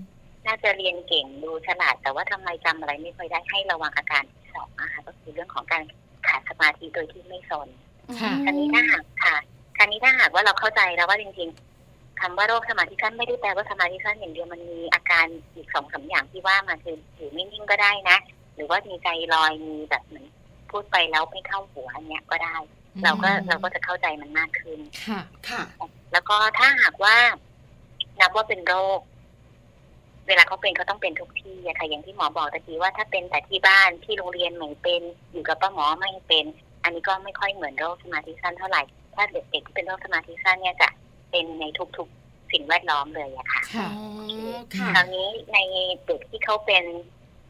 [0.47, 5.83] น่าจะเรียนเก่งดูฉลาด แต่ว่าทำไมจำอะไรไม่ค่อยได้ให้ระวังอาการที่สองนะคะก็คือเรื่องของการ
[6.27, 7.67] ขาดสมาธิโดยที่ไม่โซน
[8.19, 9.35] ค่ะคราวนี้ถ้าหากค่ะ
[9.77, 18.17] คราวนี้ถ้าหากว่าเราเข้าใจแล้วว่าจริงๆคำว่าโรคสมาธิสั้นไม่ได้แปลว่าสมาธิสั้นอย่างเดียวมันมีอาการอีกสองสามอย่างที่ว่ามาคืออยู่ไม่นิ่งก็ได้นะ
[18.55, 20.25] หรือว่ามีใจลอยมีแบบเหมือน
[20.71, 22.57] พูดไปแล้วไม่เข้าหัวเนี้ยก็ได้
[23.03, 25.63] เราก็เราก็จะเข้าใจมันมากขึ้นค่ะค่ะ
[26.11, 27.17] แล้วก็ถ้าหากว่า
[28.19, 28.99] นับว่าเป็นโรค
[30.27, 36.45] เวลาเขาเป็นเขาต้องเป็นทุกที่อะค่ะอย่างที่หมอบอกตะกี้ว่าถ้าเป็นแต่ที่บ้านที่โรงเรียนไม่เป็น อยู่กับป้าหมอไม่เป็น
[36.83, 38.81] อันนี้ก็ไม่ค่อยเหมือนโรคสมาธิสั้นเท่าไหร่
[39.15, 40.89] ถ้าเด็กๆที่เป็นโรคสมาธิสั้นเนี่ยจะ
[41.31, 41.65] เป็นใน
[41.97, 44.03] ทุกๆสิ่งแวดล้อมเลยอะค่ะค่ะอ๋
[44.55, 45.59] อค่ะคราวนี้ใน
[46.07, 46.83] เด็กที่เขาเป็น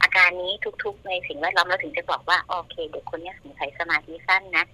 [0.02, 0.52] อาการนี้
[0.84, 4.66] ทุก ๆ ในสิ่งแวดล้อมเราถึงจะบอกว่าโอเค เด็กคนเนี้ยสงสัยสมาธิสั้นนะ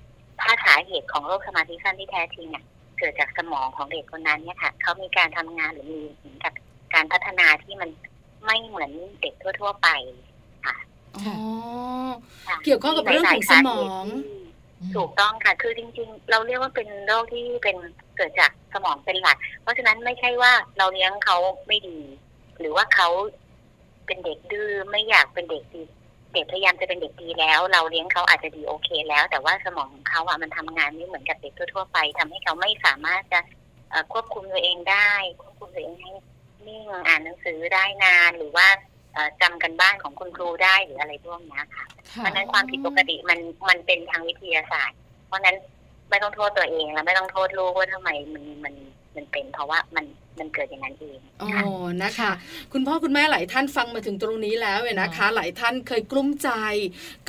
[0.41, 2.63] ถ้าสาเหตุของโรคสมาธิสั้นที่แท้จริงเนี่ย
[2.99, 6.53] เกิดจากสมองของเด็กคนนั้นเนี่ยค่ะเขามีการทำงานหรือมีเหมือนกับ
[6.93, 7.89] การพัฒนาที่มัน
[8.45, 9.89] ไม่เหมือนเด็กทั่ว ๆ ไป
[10.65, 10.75] อ๋อ
[12.47, 14.05] ค่ะเกี่ยวข้องกับเรื่องของสมอง
[14.95, 17.77] ถูกต้องค่ะ คือจริง ๆ เราเรียกว่าเป็นโรคที่เป็น
[18.17, 21.99] เกิดจากสมองเป็นหลัก เพราะฉะนั้นไม่ใช่ว่าเราเลี้ยงเขาไม่ดี
[22.59, 23.09] หรือว่าเขา
[24.05, 25.83] เป็นเด็กดื้อไม่อยากเป็นเด็กดี
[26.33, 33.39] เด็กพยายามจะเป็นเด็กดีแล้ว เราเลี้ยงเขาอาจจะดีโอเคแล้ว แต่ว่าสมองของเขาอะมันทำงานไม่เหมือนกับเด็กทั่วๆไปทำให้เขาไม่สามารถจะ
[33.89, 35.11] เอ่อควบคุมตัวเองได้
[37.07, 38.67] อ่านหนังสือได้นาน หรือว่า
[39.13, 45.57] เอ่อจำกันบ้านของคุณครูได้หรืออะไรพวกเนี้ยค่ะ เพราะฉะนั้นความผิดปกติมันมันเป็นทางวิทยาศาสตร์ เพราะฉะนั้น
[46.09, 48.73] ไม่ต้องโทษตัวเองและไม่ต้องโทษลูกว่าทำไมมันมัน
[49.15, 50.05] มันเป็นเพราะว่ามัน
[50.39, 51.63] มันเกิดอย่างนั้นเองอ๋อค่ะ
[52.03, 52.31] นะคะ
[52.73, 56.49] คุณพ่อคุณแม่หลายท่านฟังมาถึงตรงนี้แล้วเนี่ยนะคะ หลายท่านเคยกลุ้มใจ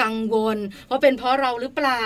[0.03, 0.59] กังวล
[0.91, 2.05] ว่าเป็นเพราะเราหรือเปล่า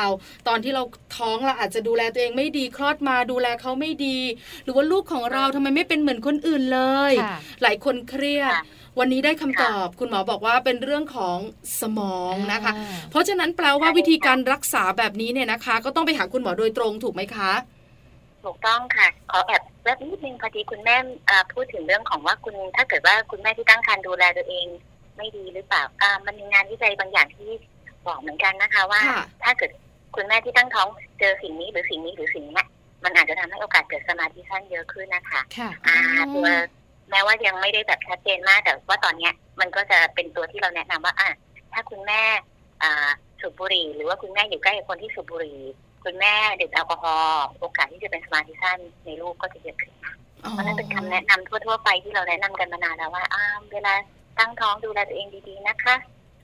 [0.49, 0.83] ตอนที่เรา
[1.17, 4.19] ท้องเราอาจจะดูแลตัวเองไม่ดีคลอดมาดูแลเขาไม่ดี
[4.65, 8.65] หรือว่าลูกของเราทำไมไม่เป็นเหมือนคนอื่นเลยค่ะหลายคนเครียดค่ะ
[9.01, 11.39] วันนี้ได้คำตอบคุณหมอบอกว่าเป็นเรื่องของ
[11.81, 17.53] สมองนะคะอ่าเพราะฉะนั้นแปลว่าใช่วิธีการค่ะรักษาแบบนี้เนี่ยนะคะ ก็ต้องไปหาคุณหมอโดยตรงถูกไหมคะ
[18.47, 24.67] ถูกต้องค่ะ ขอแอบแวบนิดนึงพอดีคุณแม่เอ่อพูดถึงเรื่องของว่าคุณถ้าเกิดว่าคุณแม่ที่ตั้งครรภ์ดูแลตัวเอง
[25.17, 27.51] ไม่ดีหรือเปล่าอ่ามันมีงานวิจัยบางอย่างที่
[28.07, 29.71] บอกเหมือนกันนะคะ ว่าค่ะถ้าเกิด
[30.17, 30.89] คุณแม่ที่ตั้งท้อง
[31.21, 32.63] เจอสิ่งนี้หรือสิ่งนี้หรือสิ่งนี้
[33.05, 36.49] มันอาจจะทำให้โอกาสเกิดสมาธิสั้นเยอะขึ้นนะคะค่ะอ่าอ๋อตัว
[37.11, 41.31] แม้ว่ายังไม่ได้แบบชัดเจนมาก แต่ว่าตอนเนี้ยมันก็จะเป็นตัวที่เราแนะนำว่าอะ
[41.73, 42.23] ถ้าคุณแม่
[42.83, 43.09] อ่า
[43.41, 45.59] สูบบุหรี่ หรือว่าคุณแม่อยู่ใกล้กับคนที่สูบบุหรี่
[46.07, 53.43] คุณแม่ดื่มแอลกอฮอล์โอกาสที่จะเป็นสมาธิสั้นในลูกก็จะเยอะขึ้นนะเพราะนั่นเป็นคำแนะนำทั่ว ๆ ไปที่เราแนะนำกันมานานแล้วว่าอ่า
[53.73, 53.93] เวลา
[54.39, 55.95] ตั้งท้องดูแลตัวเองดีๆนะคะ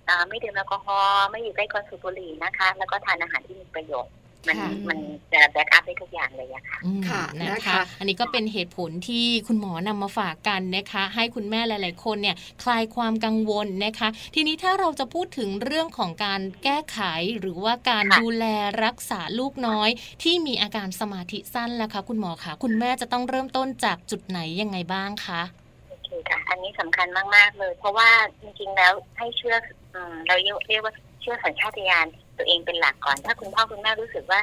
[0.09, 4.12] อ่าไม่ดื่มแอลกอฮอล์ไม่อยู่ใกล้คนสูบบุหรี่นะคะ แล้วก็ทานอาหารที่มีประโยชน์
[4.48, 4.98] มันค่ะมัน
[5.33, 17.00] จะแบ็กอัพได้ทุกอย่างเลยอะค่ะอืมค่ะนะนะคะคะ อันนี้ก็เป็นเหตุผลที่คุณหมอนำมาฝากกันนะคะ ให้คุณแม่หลาย ๆ คนเนี่ยคลายความกังวลนะคะ ทีนี้ถ้าเราจะพูดถึงเรื่องของการแก้ไข
[17.40, 18.44] หรือว่าการค่ะดูแล
[18.85, 19.88] รักษาลูกน้อย
[20.22, 25.42] ที่มีอาการสมาธิสั้นล่ะคะ คุณหมอคะคุณแม่จะต้องเริ่มต้นจากจุดไหนยังไงบ้างคะ
[25.88, 27.06] โอเคค่ะอันนี้สำคัญ
[27.37, 28.08] มาก ๆ เลย เพราะว่า
[28.42, 29.56] จริง ๆ แล้วให้เชื่อ
[29.94, 32.06] อืมเราเรียกเรียกว่าเชื่อสัญชาตญาณ
[32.42, 34.40] ตัวเองเป็นหลักก่อน ถ้าคุณพ่อคุณแม่รู้สึกว่า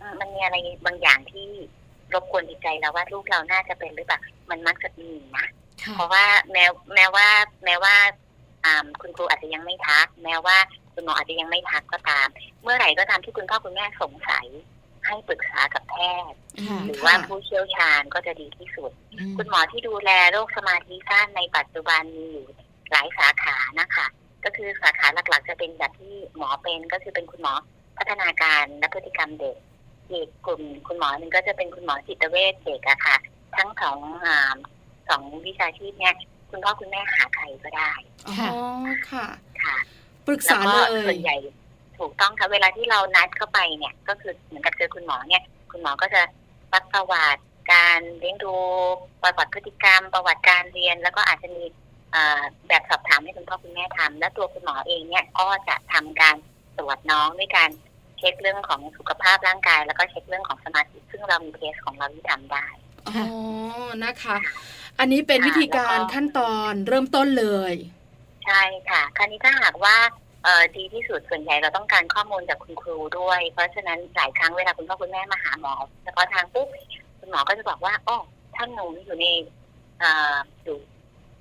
[0.00, 1.48] อืมมันมีอะไรบางอย่างที่
[2.14, 4.20] รบกวนจิตใจเราว่าลูกเราน่าจะเป็นหรือเปล่า
[4.50, 5.46] มันมักจะมีนะ
[5.82, 7.28] ค่ะเพราะว่าแม้แม้ว่า
[7.64, 7.94] แม้ว่า
[8.64, 10.56] อ่าคุณครูอาจจะยังไม่ทัก แม้ว่า
[10.94, 12.26] คุณหมออาจจะยังไม่ทักก็ตาม
[12.62, 14.46] เมื่อไหร่ก็ตามที่คุณพ่อคุณแม่สงสัย
[15.06, 15.96] ให้ปรึกษากับแพ
[16.30, 22.46] ทย์ค่ะหรือว่าผู้เชี่ยวชาญก็จะดีที่สุดอืมคุณหมอที่ดูแลโรคสมาธิสั้นในปัจจุบันมีอยู่
[22.90, 24.06] หลายสาขานะคะ
[24.44, 27.52] ก็คือสาขาหลักๆ จะเป็นแบบที่หมอเป็นก็คือเป็นคุณหมอ
[27.98, 29.56] พัฒนาการและพฤติกรรมเด็ก
[30.10, 33.16] อีกกลุ่มคุณหมอหนึ่งก็จะเป็นคุณหมอจิตเวชเด็กอะค่ะ
[33.56, 34.56] ทั้งสองอ่า
[35.08, 36.14] สองวิชาชีพเนี่ย
[36.50, 37.92] คุณพ่อคุณแม่หาใครก็ได้
[38.26, 38.50] อ๋อค่ะ
[39.10, 39.26] ค่ะ
[39.62, 39.76] ค่ะ
[40.26, 41.36] ปรึกแล้วษาก็เลส่วยนใหญ่
[41.98, 46.22] ถูกต้องค่ะเวลาที่เรานัดเข้าไปเนี่ย ก็คือเหมือนกับเจอคุณหมอเนี่ย คุณหมอก็จะ
[46.72, 48.54] ซักประวัติการเลี้ยงดู
[49.22, 51.87] ประวัติพฤติกรรม ประวัติการเรียน แล้วก็อาจจะมีเอ่อ
[52.68, 56.36] แบบสอบถามให้คุณพ่อคุณแม่ทำและตัวคุณหมอเองเนี่ยก็จะทำการ
[56.78, 57.70] ตรวจน้องด้วยการ
[58.18, 62.66] เช็คเรื่องของสุขภาพร่างกาย แล้วก็เช็คเรื่องของสมาธิซึ่งเรามีเทสของเราที่ทำได้
[63.08, 63.24] อ๋อ
[64.04, 64.36] นะคะ
[64.98, 67.74] อันนี้เป็นวิธีการขั้นตอนเริ่มต้นเลย
[68.46, 69.96] ใช่ค่ะ คราวนี้ถ้าหากว่า
[70.44, 75.72] เอ่อดีที่สุดส่วนใหญ่เราต้องการข้อมูลจากคุณครูด้วย เพราะฉะนั้นหลายครั้งเวลาคุณพ่อคุณแม่มาหาหมอ
[76.04, 76.68] เฉพาะทางปุ๊บ
[77.20, 78.18] คุณหมอก็จะบอกว่าอ๋อ
[78.56, 79.26] ท่านหนูอยู่ใน
[80.00, 80.34] เอ่อ
[80.64, 80.78] อยู่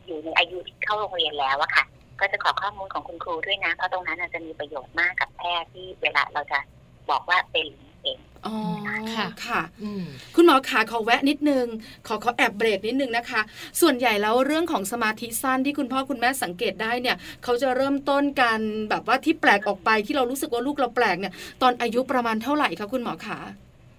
[0.08, 1.84] อยู่ในอายุที่เข้าโรงเรียนแล้วอะค่ะ
[2.20, 6.60] ก็จะขอข้อมูลของคุณครูด้วยนะ เพราะตรงนั้นอาจจะมีประโยชน์มากกับแพทย์ที่เวลาเราจะ
[7.10, 8.56] บอกว่าเป็นหรือไม่เป็นอ๋อ
[9.14, 10.04] ค่ะค่ะอืม
[10.36, 11.66] คุณหมอขาขอแวะนิดนึง
[12.08, 13.42] ขอขอแอบเบรกนิดนึงนะคะ
[13.82, 23.38] ส่วนใหญ่แล้วเรื่องของสมาธิสั้นที่คุณพ่อคุณแม่สังเกตได้เนี่ย เขาจะเริ่มต้นกันแบบว่าที่แปลกออกไปที่เรารู้สึกว่าลูกเราแปลกเนี่ย ตอนอายุประมาณเท่าไหร่คะคุณหมอขา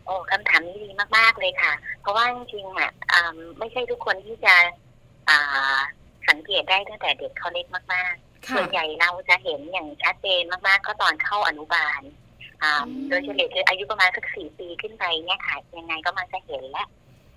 [0.06, 4.87] โอ้คำถามนี้ดีมากๆเลยค่ะ เพราะว่าจริงๆอะอืมไม่ใช่ทุกคนที่จะอ่า
[6.28, 12.02] สังเกตได้ตั้งแต่เด็กเขาเล็กมากๆค่ะส่วนใหญ่เราจะเห็นอย่างชัดเจนมากๆ ก็ตอนเข้าอนุบาล
[12.62, 16.88] อ่าอืมโดยเฉลี่ยคืออายุประมาณสักสี่ปีขึ้นไปเนี่ยค่ะยังไงก็มาจะเห็นแล้ว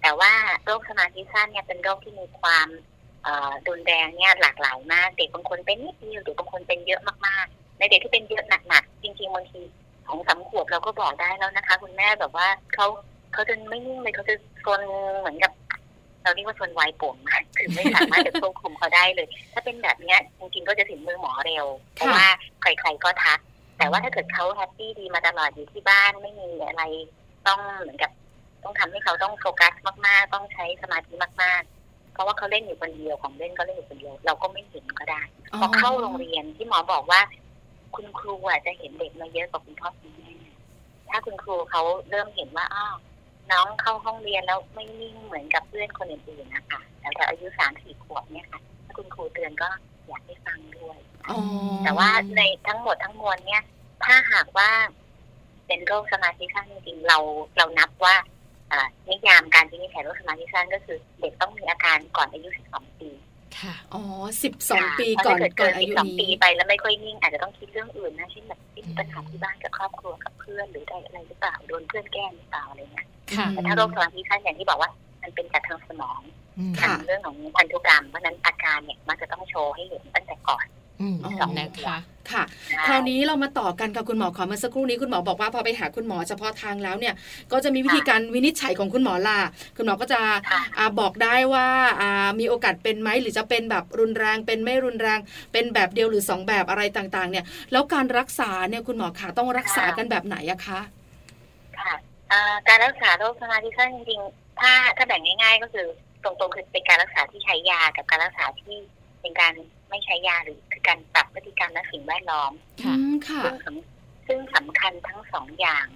[0.02, 0.32] แต่ว่า
[0.66, 2.68] โรคสมาธิสั้นเนี่ยเป็นโรคที่มีความ
[3.24, 9.62] เอ่อรุนแรงเนี่ยหลากหลายมาก เด็กบางคนเป็นนิดเดียวเด็กบางคนเป็นเยอะมากๆ ในเด็กที่เป็นเยอะหนักๆจริงๆบางที
[10.08, 12.88] ของสามขวบเราก็บอกได้แล้วนะคะ คุณแม่แบบว่าเขา
[13.34, 14.82] เขาจะไม่นิ่งเลยเขาจะซน
[15.20, 15.52] เหมือนกับ
[16.24, 21.66] เราเรียกว่าซนวายป่วงมากคือไม่สามารถจะควบคุมเขาได้เลย ถ้าเป็นแบบเนี้ยจริงๆก็จะถึงมือหมอเร็ว
[21.96, 22.28] เพราะว่า
[22.62, 23.40] ใครๆก็ทัก
[23.78, 26.84] แต่ว่าถ้าเกิดเขาแฮปปี้ดีมาตลอดอยู่ที่บ้านไม่มีอะไร
[27.48, 28.12] ต้องเหมือนกับ
[28.64, 29.74] ต้องทำให้เขาต้องโฟกัส
[30.06, 31.14] มากๆ ต้องใช้สมาธิ
[31.44, 35.22] มากๆ เพราะว่าเขาเล่นอยู่คนเดียวของเล่นก็เล่นอยู่คนเดียวเราก็ไม่เห็นก็ได้
[35.60, 37.22] พอเข้าโรงเรียนที่หมอบอกว่า
[37.96, 40.34] คุณครูอะจะเห็นเด็กมาเยอะกว่าคุณพ่อคุณแม่
[41.10, 42.96] ถ้าคุณครูเขาเริ่มเห็นว่าอ้าว
[43.52, 46.80] น้องเข้าห้องเรียนแล้วไม่นิ่งเหมือนกับเพื่อนคนอื่นๆนะคะ
[47.16, 49.70] แต่อายุสามสี่ขวบเนี่ยค่ะ ถ้าคุณครูเตือนก็
[50.08, 50.98] อยากให้ฟังด้วย
[51.30, 51.38] อ๋อ
[51.84, 53.64] แต่ว่าในทั้งหมดทั้งมวลเนี่ย
[54.06, 54.70] ถ้าหากว่า
[55.68, 57.18] เป็นโรคสมาธิสั้นจริงๆเรา
[57.58, 58.16] เรานับว่า
[58.72, 63.10] อ่านิยามการวินิจฉัยโรคสมาธิสั้นก็คือ เด็กต้องมีอาการก่อนอายุ 12 ปี
[63.60, 64.02] ค่ะ อ๋อ
[64.44, 74.90] สิบสองค่ะปีเพราะก่อนถ้าเกิดก่อเกินนอายุ12ปีนี้ไปแล้วไม่ค่อยนิ่งอาจจะต้องคิดเรื่องอื่นนะเช่นแบบมีปัญหาที่บ้านกับครอบครัวกับเพื่อนหรือได้อะไรหรือเปล่าโดนเพื่อนแกล้งหรือเปล่าอะไรเงี้ยค่ะแต่ถ้าโรคสมาธิสั้นอย่างที่บอกว่า
[75.24, 76.22] มันเป็นจากทางสมอง
[76.60, 80.81] อืมค่ะทางเรื่องของพันธุกรรมเพราะฉะนั้นอาการเนี่ยมันจะต้องโชว์ให้เห็นตั้งแต่ก่อนอืมอ๋อ
[81.60, 81.98] นะคะ
[82.32, 82.44] ค่ะ
[82.88, 87.14] คราวนี้เรามาต่อกันกับคุณหมอขอเมื่อสักครู่นี้คุณหมอบอกว่าพอไปหาคุณหมอเฉพาะทางแล้วเนี่ย
[87.52, 89.40] ก็จะมีวิธีการวินิจฉัยของคุณหมอล่ะ
[89.78, 90.20] คุณหมอก็จะ
[90.52, 91.68] ค่ะอ่าบอกได้ว่า
[92.02, 95.20] อ่ามีโอกาสเป็นไหมหรือจะเป็นแบบรุนแรงเป็นไม่รุนแรง
[95.52, 100.80] เป็นแบบเดียวหรือสองแบบอะไรต่างๆ เนี่ย แล้วการรักษาเนี่ยคุณหมอขาต้องรักษากันแบบไหนอะคะ
[101.80, 101.94] ค่ะ
[102.30, 105.88] เอ่อการรักษาโรคสมาธิสั้นจริงๆถ้าถ้าแบ่งง่าย ๆ ก็คือ
[106.24, 108.78] ตรงๆคือเป็นการรักษาที่ใช้ยากับการรักษาที่
[109.22, 109.54] เป็นการ
[109.92, 112.52] ไม่ใช้ยาหรือคือการปรับพฤติกรรมและสิ่งแวดล้อม
[112.84, 115.88] ค่ะอืมค่ะซึ่งสำซึ่งสำคัญทั้งสองอย่าง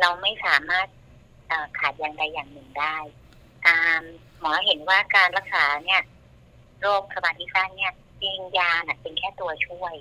[0.00, 0.88] เราไม่สามารถ
[1.48, 2.96] เอ่อขาดอย่างใดอย่างหนึ่งได้
[3.66, 3.76] อ่า
[4.40, 6.02] หมอเห็นว่าการรักษาเนี่ย
[6.80, 9.94] โรคสมาธิสั้นเนี่ยจริงยาน่ะเป็นแค่ตัวช่วย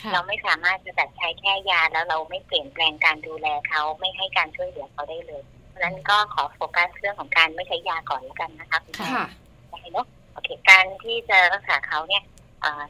[0.00, 9.26] ค่ะเราไม่สามารถจะจัดใช้แค่ยาแล้วเราไม่เปลี่ยนแปลงการดูแลเขาไม่ให้การช่วยเหลือเขาได้เลยเพราะฉะนั้นก็ขอโฟกัสเรื่องของการไม่ใช้ยาก่อนแล้วกันนะคะคุณหมอค่ะ
[9.70, 12.37] ได้เนาะโอเค การที่จะรักษาเขาเนี่ยเอ่อ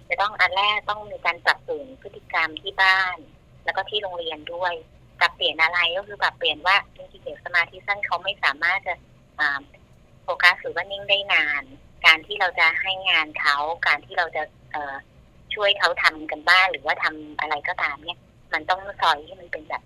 [0.09, 3.17] จะต้องอันแรกต้องมีการปรับเปลี่ยนพฤติกรรมที่บ้าน
[3.65, 4.75] แล้วก็ที่โรงเรียนด้วย
[5.21, 8.95] ปรับเปลี่ยนอะไรก็คือปรับเปลี่ยนว่าจริงๆเด็กสมาธิสั้นเขาไม่สามารถจะ
[10.23, 11.63] โฟกัสหรือว่านิ่งได้นาน
[12.07, 13.57] การที่เราจะให้งานเขา
[13.87, 14.43] การที่เราจะ
[14.73, 18.19] เช่วยเขาทำกันบ้านหรือว่าทำอะไรก็ตามเนี่ย
[18.53, 19.83] มันต้องซอยให้มันเป็นแบบ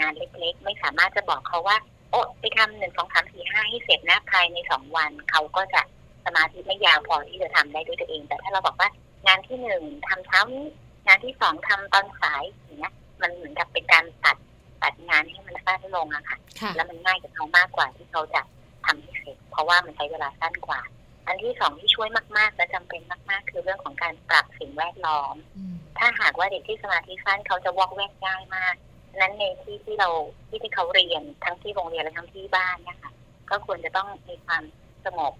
[0.00, 1.76] งานเล็กๆ ไม่สามารถจะบอกเขาว่า
[2.10, 5.82] โอ้ไปทำหนึ่งสองสามสี่ห้าให้เสร็จนะภายในสองวันเขาก็จะ
[6.24, 8.88] สมาธิไม่ยาวพอที่จะทำได้ด้วยตัวเอง แต่ถ้าเราบอกว่า
[9.26, 10.64] งานที่หนึ่งทำเช้านี้
[11.06, 14.36] งานที่สองทำตอนสายอย่างเงี้ย มันเหมือนกับเป็นการตัด
[14.82, 18.42] ตัดงานให้มันสั้นลงอะค่ะค่ะแล้วมันง่ายกับเขามากกว่าที่เขาจะ
[18.86, 20.80] ทำให้เสร็จ เพราะว่ามันใช้เวลาสั้นกว่า
[21.26, 28.74] อันที่สองที่ช่วยมากๆ และจำเป็นมาก ๆ คือเรื่องของการปรับสิ่งแวดล้อมอืมถ้าหากว่าเด็กที่สมาธิสั้นเขาจะวอกแวกง่ายมาก
[29.10, 30.08] ฉะนั้นในที่ที่เรา
[30.48, 33.12] ที่ที่เขาเรียนทั้งที่โรงเรียนและทั้งที่บ้านเนะคะ
[33.50, 34.62] ก็ควรจะต้องมีความ
[35.04, 35.32] สงบ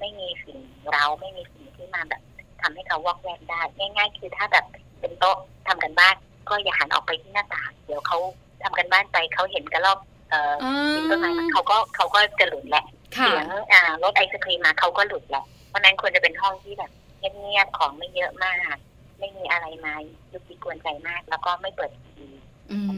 [0.00, 0.58] ไม่มีสิ่ง
[0.92, 2.22] เราไม่มีสิ่งที่มาแบบ
[2.62, 4.64] ทำให้เขาวอกแวกได้ง่าย ๆ คือถ้าแบบ
[5.00, 5.36] เป็นโต๊ะ
[5.68, 6.14] ทำกันบ้าน
[6.48, 8.18] ก็อย่าหันออกไปที่หน้าต่างเดี๋ยวเขา
[8.62, 9.98] ทำกันบ้านไปเขาเห็นกระรอก
[10.30, 12.84] เอ่ออ่ปีนต้นไม้าเขาก็เขาก็จะหลุดแหละ
[13.16, 18.76] ค่ะเสียงอ่ารถไอศครีมมาเขาก็หลุดแหละเพราะฉะนั้นควรจะเป็นห้องที่แบบเงียบๆของไม่เยอะมาก
[19.18, 19.94] ไม่มีอะไรมา
[20.32, 22.28] ยุกยิกกวนใจมาก แล้วก็ไม่เปิดทีวี
[22.70, 22.90] อืม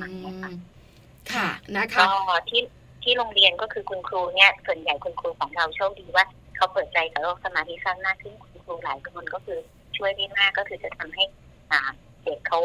[1.32, 2.10] ค่ะนะคะก็
[2.48, 2.62] ที่
[3.02, 6.24] ที่โรงเรียนก็คือคุณครูเนี่ยส่วนใหญ่คุณครูของเราโชคดีว่า
[6.56, 9.58] เขาเปิดใจกับโรคสมาธิสั้นมากขึ้นคุณค รูหลายคนก็คือ
[9.96, 11.24] ช่วยได้มากก็คือจะทำให้
[11.72, 11.80] อ่า
[12.24, 12.60] เด็กเขา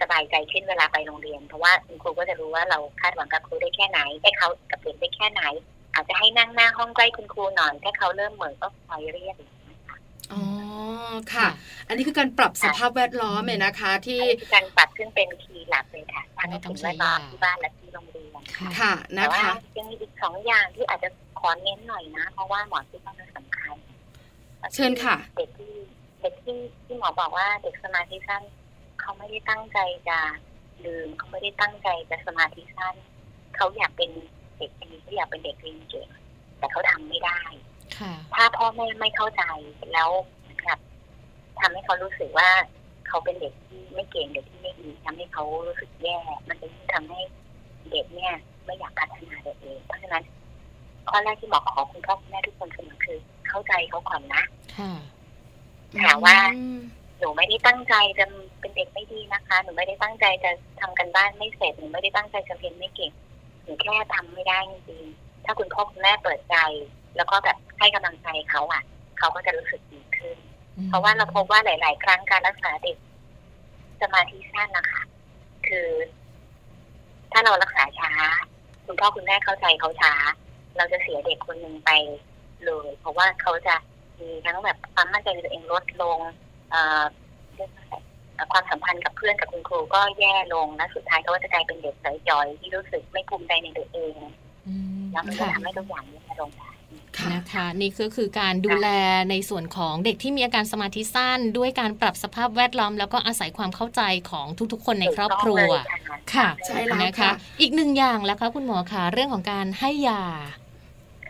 [0.00, 5.42] สบายใจขึ้นเวลาไปโรงเรียน เพราะว่าคุณครูก็จะรู้ว่าเราคาดหวังกับครูได้แค่ไหนให้เขากับเด็กได้แค่ไหน
[5.94, 9.36] อาจจะให้นั่งหน้าห้องใกล้คุณครูหน่อยถ้าเขาเริ่มเหมือนก็คอยเรียก
[10.32, 10.42] อ๋อ
[11.34, 11.48] ค่ะ
[11.88, 21.08] อันนี้คือการปรับสภาพแวดล้อมเนี่ยนะคะ ที่อันนี้คือการปรับขึ้นเป็นคีย์หลักเลยค่ะทั้งไม่ต้อถึงงใช้แวดล้อมยาที่บ้านและที่โรงเรียนค่ะค่ะแต่นะว่าคะยังมีอีกสองอย่างที่อาจจะ
[21.40, 23.76] ขอเน้นหน่อยนะ เพราะว่าหมอคิดว่ามันสำคัญ
[24.74, 25.74] เชิญค่ะ เด็กที่
[26.20, 28.42] เด็กที่ที่หมอบอกว่าเด็กสมาธิสั้น
[29.00, 30.18] เขาไม่ได้ตั้งใจจะ
[30.84, 32.94] ลืมเขาไม่ได้ตั้งใจจะสมาธิสั้น
[33.56, 34.10] เขาอยากเป็น
[34.58, 36.08] เด็กดีเขาอยากเป็นเด็กเรียนเก่ง
[36.58, 37.40] แต่เขาทำไม่ได้
[37.98, 39.42] ค่ะถ้าพ่อแม่ไม่เข้าใจ
[39.92, 40.10] แล้ว
[40.50, 40.78] นะครับ
[41.60, 42.50] ทำให้เขารู้สึกว่า
[43.08, 47.20] เขาเป็นเด็กที่ไม่เก่งเด็กที่ไม่ดีทำให้เขารู้สึกแย่ มันจะยิ่งทำให้
[47.90, 48.34] เด็กเนี่ย
[48.64, 50.24] ไม่อยากพัฒนาตัวเอง เพราะฉะนั้น
[51.08, 54.42] ข้อแรกที่หมอขอคุณพ่อคุณแม่ทุกคนเสมอคือ เข้าใจเขาก่อนนะ
[54.78, 54.92] ค่ะ
[56.02, 56.80] ถามว่าอืม
[57.18, 58.26] หนูไม่ได้ตั้งใจจะ
[58.60, 60.50] เป็นเด็กไม่ดีนะคะ หนูไม่ได้ตั้งใจจะ
[60.80, 63.12] ทำกันบ้านไม่เสร็จหนูไม่ได้ตั้งใจจะเรียนไม่เก่ง
[63.62, 66.56] หนูแค่ทำไม่ได้จริงๆถ้าคุณพ่อคุณแม่เปิดใจ
[67.16, 68.82] แล้วก็แบบให้กำลังใจเขาอะ
[69.18, 70.36] เขาก็จะรู้สึกดีขึ้น
[70.88, 72.96] เพราะว่าเราพบว่าหลาย ๆ ครั้งการรักษาเด็ก
[74.00, 75.02] สมาธิสั้นนะคะ
[75.68, 75.88] คือ
[77.32, 78.12] ถ้าเรารักษาช้า
[78.86, 80.12] คุณพ่อคุณแม่เข้าใจเขาช้า
[80.76, 81.90] เราจะเสียเด็กคนหนึ่งไป
[82.64, 83.76] เลย เพราะว่าเขาจะ
[84.20, 86.18] มีทั้งแบบความมั่นใจในตัวเองลดลง
[86.70, 87.02] เอ่อ
[87.56, 87.94] เรียกว่าอะไร
[88.34, 94.14] เอ่อความสัมพันธ์กับเพื่อนกับคุณครูก็แย่ลงและสุดท้ายเขาก็จะกลายเป็นเด็กเสยจอยที่รู้สึกไม่ภูมิใจในตัวเอง
[94.68, 96.70] อืมแล้วมันก็ค่ะทำให้ทุกอย่างแย่ลงได้
[97.18, 98.88] ค่ะนะคะนี่ก็คือการดูแล
[99.30, 105.66] ในส่วนของเด็กที่มีอาการสมาธิสั้น ด้วยการปรับสภาพแวดล้อม แล้วก็อาศัยความเข้าใจของทุกๆ คนในครอบครัว
[106.34, 110.24] ค่ะใช่แล้วนะคะค่ะอีกหนึ่งอย่างแล้วคะคุณหมอคะเรื่องของการให้ยา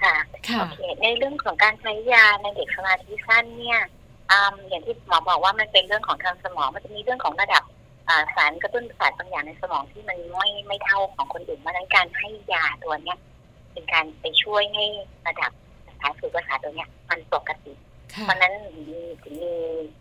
[0.04, 0.16] ค่ะ
[0.48, 3.80] ค่ะโอเคในเรื่องของการใช้ยาในเด็กสมาธิสั้นเนี่ย
[4.30, 7.62] อืมอย่างที่หมอบอกว่ามันเป็นเรื่องของทางสมองมันจะมีเรื่องของระดับ
[8.08, 13.18] อ่าสารกระตุ้นประสาทบางอย่างในสมองที่มันไม่ไม่เท่าของคนอื่นเพราะฉะนั้นการให้ยาตัวเนี้ย
[13.72, 14.84] เป็นการไปช่วยให้
[15.26, 15.52] ระดับ
[16.00, 17.72] สารสื่อประสาทตัวเนี้ยมันปกติ
[18.14, 18.52] ค่ะเพราะฉะนั้น
[18.88, 19.54] มีถึงมี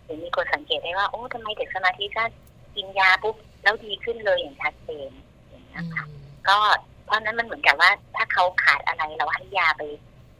[0.06, 2.30] ถึงมีคนสังเกตได้ว่าโอ้ทำไมเด็กสมาธิสั้น
[2.76, 5.10] กินยาปุ๊บแล้วดีขึ้นเลยอย่างชัดเจน
[5.50, 6.06] อย่างนี้ยค่ะ
[6.50, 6.58] ก็
[7.06, 9.82] เพราะฉะนั้นมันเหมือนกับว่า ถ้าเขาขาดอะไรเราให้ยาไป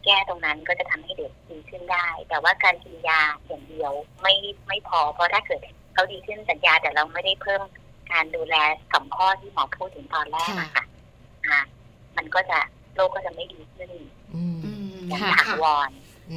[0.06, 3.92] แก้ตรงนั้นก็จะทำให้เด็กดีขึ้นได้ แต่ว่าการกินยาอย่างเดียว
[4.22, 4.34] ไม่
[4.68, 5.60] ไม่พอเพราะถ้าเกิด
[5.94, 7.62] เขาดีขึ้นแต่ยาแต่เราไม่ได้เพิ่ม
[8.12, 8.56] การดูแล
[8.94, 10.86] สองข้อที่หมอพูดถึงตอนแรกอะค่ะ
[11.48, 11.60] อ่า
[12.18, 12.60] มันก็จะ
[12.96, 13.90] โรคก็จะไม่ดีขึ้น
[14.36, 15.90] อืมอืมอย่างค่ะถาวร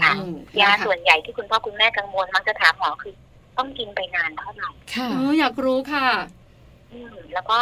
[0.03, 3.14] ค่ะอืมยานะคะส่วนใหญ่ที่คุณพ่อคุณแม่กังวลมักจะถามหมอคือ
[3.59, 6.07] ต้องกินไปนานเท่าไหร่ค่ะเอออยากรู้ค่ะ
[6.93, 7.59] อืมแล้วก็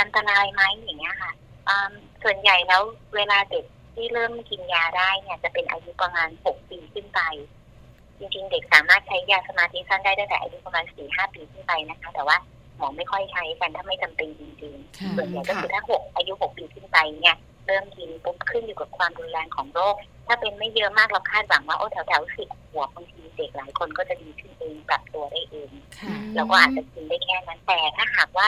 [0.00, 1.45] อันตรายไหมอย่างเงี้ยค่ะอืม
[2.22, 2.82] ส่วนใหญ่แล้ว
[3.16, 3.64] เวลาเด็ก
[3.94, 7.20] ที่เริ่มกินยาได้เนี่ยจะเป็นอายุประมาณหกปีขึ้นไป
[8.18, 12.36] จริงๆ เด็กสามารถใช้ยาสมาธิสั้นได้ตั้งแต่อายุประมาณสี่ห้าปีขึ้นไปนะคะ แต่ว่า
[12.76, 17.36] หมอไม่ค่อยใช้กันถ้าไม่จำเป็นจริงค่ะๆส่วนใหญ่ก็คือถ้าหกอายุหกปีขึ้นไปเนี่ย
[17.66, 19.94] เริ่มกินปุ๊บขึ้นอยู่กับความรุนแรงของโรค
[20.26, 28.46] ถ้าเป็นไม่เยอะมากเราคาดหวังว่าโอ้แถวๆสิบขวบบางทีเด็กหลายคนก็จะดีขึ้นเองปรับตัวได้เองค่ะเราก็อาจจะกินได้แค่นั้นแต่ถ้าหากว่า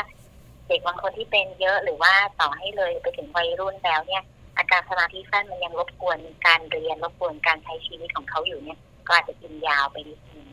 [0.68, 4.22] เด็กบางคนที่เป็นเยอะหรือว่าต่อให้เลยไปถึงวัยรุ่นแล้วเนี่ย
[4.58, 10.46] อาการสมาธิสั้นมันยังรบกวนการเรียนรบกวนการใช้ชีวิตของเขาอยู่เนี่ย ก็อาจจะกินยาวไปนิดนึง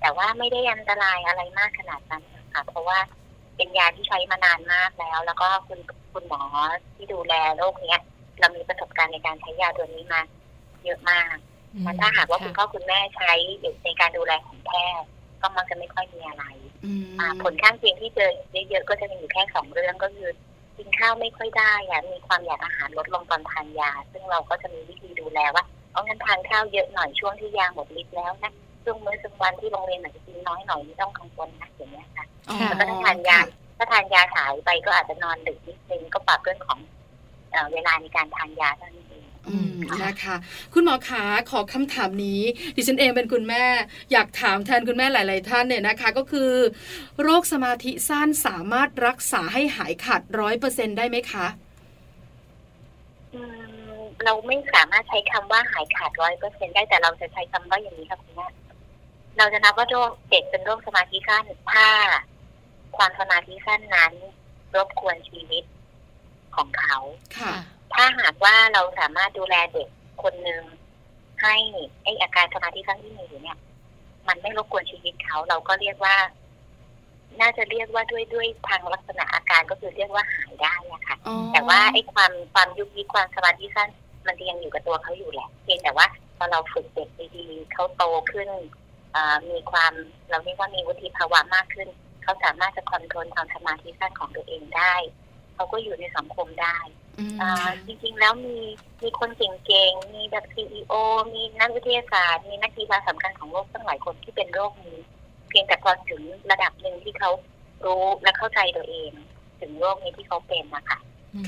[0.00, 2.98] แต่ว่าไม่ได้อันตรายอะไรมากขนาดนั้นนะคะเพราะว่า
[3.56, 5.78] เป็นยาที่ใช้มานานมากแล้ว แล้วก็คุณ
[6.12, 6.42] คุณหมอ
[6.94, 8.00] ที่ดูแลโรคเนี้ย
[8.40, 10.20] เรามีประสบการณ์ในการใช้ยาตัวนี้มา
[10.84, 11.36] เยอะมาก
[11.82, 13.32] และถ้าหากว่าคุณพ่อคุณแม่ใช้
[13.84, 14.70] ในการดูแลของแพ
[15.00, 15.08] ทย์
[15.42, 16.61] ก็มักจะไม่ค่อยมีอะไรอืมอ่า
[17.42, 18.30] ผลข้างเคียงที่เจอ
[18.70, 20.30] เยอะๆก็จะมีอยู่แค่สองเรื่องก็คือ
[20.76, 28.52] กินข้าวไม่ค่อยได้อะมีความอยากอาหารลดลงตอนทานยา ซึ่งเราก็จะมีวิธีดูแลว่าเอางั้นทานข้าวเยอะหน่อยช่วงที่ยาหมดฤทธิ์แล้วนะ
[28.84, 33.38] ช่วงมื้อสักวันที่โรงเรียนอาจจะกินน้อยหน่อยไม่ต้องกังวลนะอย่างเงี้ยค่ะอ๋อค่ะแล้วก็ถ้าทานยา
[33.76, 36.78] ถ้าทานยาฉายไปก็อาจจะนอนดึกนิดนึงก็ปรับเรื่องของ
[37.50, 39.11] เอ่อเวลาในการทานยาเท่านั้
[39.42, 39.74] นเองอืม
[40.04, 40.36] นะคะ
[40.74, 42.42] คุณหมอขาขอคำถามนี้
[42.76, 43.64] ดิฉันเองเป็นคุณแม่
[44.12, 46.50] อยากถามแทนคุณแม่หลาย ๆ ท่านเนี่ยนะคะ ก็คือ
[47.22, 51.46] โรคสมาธิสั้นสามารถรักษาให้หายขาดร้อยเปอร์เซ็นได้ไหมคะ
[53.34, 53.40] อื
[54.00, 58.48] มเราไม่สามารถใช้คำว่าหายขาดร้อยเปอร์เซ็นได้แต่เราจะใช้คำว่าอย่างนี้ครับคุณแม่
[59.38, 61.86] เราจะนับว่าโรคเด็กเป็นโรคสมาธิสั้นถ้า
[62.96, 64.12] ความสมาธิสั้นนั้น
[64.74, 65.64] รบกวนชีวิต
[66.56, 66.96] ของเขา
[67.38, 67.54] ค่ะ
[67.94, 69.88] ถ้าหากว่าเราสามารถดูแลเด็ก
[70.22, 70.62] คนหนึ่ง
[71.42, 71.54] ให้
[72.02, 73.58] ไออาการสมาธิสั้นที่มีอยู่เนี่ย
[74.28, 76.16] มันไม่รบกวนชีวิตเขาเราก็เรียกว่า
[77.40, 83.88] น่าจะเรียกว่าด้วยด้วยทางลักษณะอาการก็คือเรียกว่าหายได้อะค่ะอ๋อแต่ว่าไอ้ความความยุบยิบความสมาธิสั้น
[84.26, 88.48] มันจะยังอยู่กับตัวเขาอยู่แหละ เพียงแต่ว่าพอเราฝึกเด็กดีๆเขาโตขึ้น
[89.14, 89.92] อ่ามีความ
[90.30, 91.88] เราเรียกว่ามีวุฒิภาวะมากขึ้น
[92.22, 94.94] เขาสามารถจะคอนโทรลความสมาธิสั้นของตัวเองได้
[95.54, 96.78] เขาก็อยู่ในสังคมได้
[97.22, 97.52] อืมอ่า
[97.86, 98.56] จริงๆแล้วมี
[99.02, 100.62] มีคนเก่งๆ มีแบบซี
[100.92, 100.94] อ
[101.34, 104.98] มีนักวิทยาศาสตร์ มีนักกีฬาสำคัญของโลกตั้งหลายคนที่เป็นโรคนี้
[105.48, 107.30] เพียงแต่พอถึงระดับหนึ่งที่เขา
[107.84, 109.12] รู้และเข้าใจตัวเอง
[109.60, 110.98] ถึงโรคนี้ที่เขาเป็นนะคะ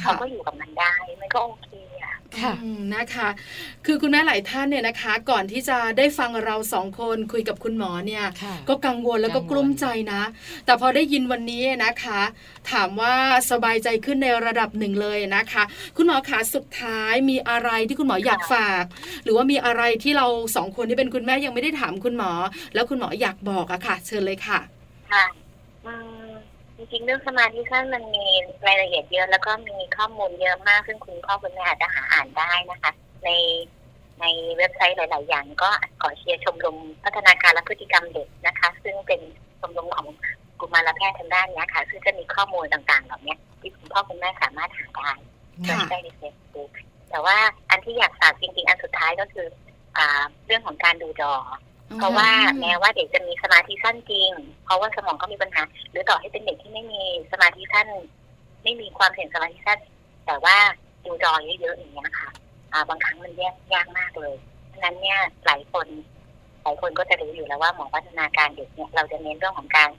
[0.01, 1.94] เขาก็อยู่กับมันได้ มันก็โอเคอะ
[2.41, 3.29] ค่ะอืมนะคะ
[3.87, 10.23] คือคุณแม่หลายท่านเนี่ยนะคะ ก่อนที่จะได้ฟังเราสองคนคุยกับคุณหมอเนี่ยค่ะก็กังวลแล้วก็กังวลกลุ้มใจนะ
[10.65, 12.21] แต่พอได้ยินวันนี้นะคะ
[12.73, 13.15] ถามว่า
[13.51, 15.63] สบายใจขึ้นในระดับหนึ่งเลยนะคะ
[15.97, 18.85] คุณหมอขาสุดท้ายมีอะไรที่คุณหมออยากฝาก
[19.25, 20.27] หรือว่ามีอะไรที่เรา
[20.57, 22.31] สองคนที่เป็นคุณแม่ยังไม่ได้ถามคุณหมอ
[22.75, 24.61] แล้วคุณหมออยากบอกอะค่ะ เชิญเลยค่ะ
[25.11, 25.25] ค่ะ
[25.85, 26.24] อืม
[26.77, 28.27] จริงๆเรื่องสมาธิสั้นมันมี
[28.67, 32.91] รายละเอียดเยอะ แล้วก็มีข้อมูลเยอะมากซึ่งคุณพ่อคุณแม่อาจจะหาอ่านได้นะคะ
[33.25, 33.31] ใน
[34.21, 34.25] ใน
[34.59, 35.71] เว็บไซต์หลาย ๆ อย่าง ก็
[36.03, 39.21] ขอเชียร์ชมรมพัฒนาการและพฤติกรรมเด็กนะคะ ซึ่งเป็น
[39.61, 40.07] ชมรมของ
[40.61, 45.11] กุมารแพทย์ทางด้านเนี้ยค่ะ ซึ่งจะมีข้อมูลต่างๆเหล่านี้ที่คุณพ่อคุณแม่สามารถหาได้
[45.67, 46.71] ค่ะได้ในเฟซบุ๊ก
[47.11, 47.37] แต่ว่า
[47.71, 49.47] อันที่อยากฝากจริงๆ อันสุดท้ายก็คือ
[49.97, 51.33] อ่าเรื่องของการดูจอ
[51.99, 52.31] เพราะว่า
[52.61, 54.31] แม้ว่าเด็กจะมีสมาธิสั้นจริง
[54.65, 57.89] เพราะว่าสมองก็มีปัญหา หรือต่อให้เป็นเด็กที่ไม่มีสมาธิสั้น
[58.63, 59.79] ไม่มีความเสี่ยงสมาธิสั้น
[60.27, 60.57] แต่ว่า
[61.05, 62.29] ดูจอเยอะๆอย่างเงี้ยค่ะ
[62.73, 64.35] อ่าบางครั้งมันแยกยากมากเลย
[64.73, 65.87] ฉะนั้นเนี่ยหลายคน
[66.63, 69.91] หลายคนก็จะรู้อยู่แล้วว่าหมอพัฒนาการเด็กเนี่ยเราจะเน้นเรื่องของการ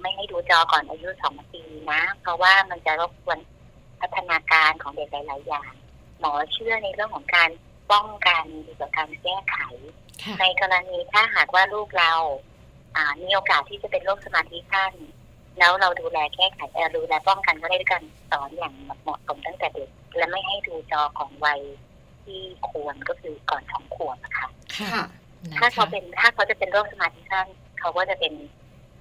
[0.00, 1.62] ไม่ให้ดูจอก่อนอายุสองปี
[1.92, 3.38] นะ เพราะว่ามันจะรบกวน
[4.00, 5.72] พัฒนาการของเด็กหลาย ๆ อย่าง
[6.20, 7.50] หมอเชื่อในเรื่องของการ
[7.92, 9.56] ป้องกันดีกว่าการแก้ไข
[10.22, 12.12] ค่ะในกรณีถ้าหากว่าลูกเรา
[12.96, 14.92] อ่ามีโอกาสที่จะเป็นโรคสมาธิสั้น
[15.58, 21.60] แล้วเราดูแลแก้ไขเอ่อดูแลป้องกันก็ได้ด้วยการสอนอย่างเหมาะสมตั้งแต่เด็ก และไม่ให้ดูจอของวัย
[22.24, 25.04] ที่ควรก็คือก่อนสองขวบนะคะค่ะค่ะ
[25.50, 27.46] นะถ้าเขาคะเป็นถ้าเขาจะเป็นโรคสมาธิสั้น
[27.80, 28.32] เขาก็จะเป็น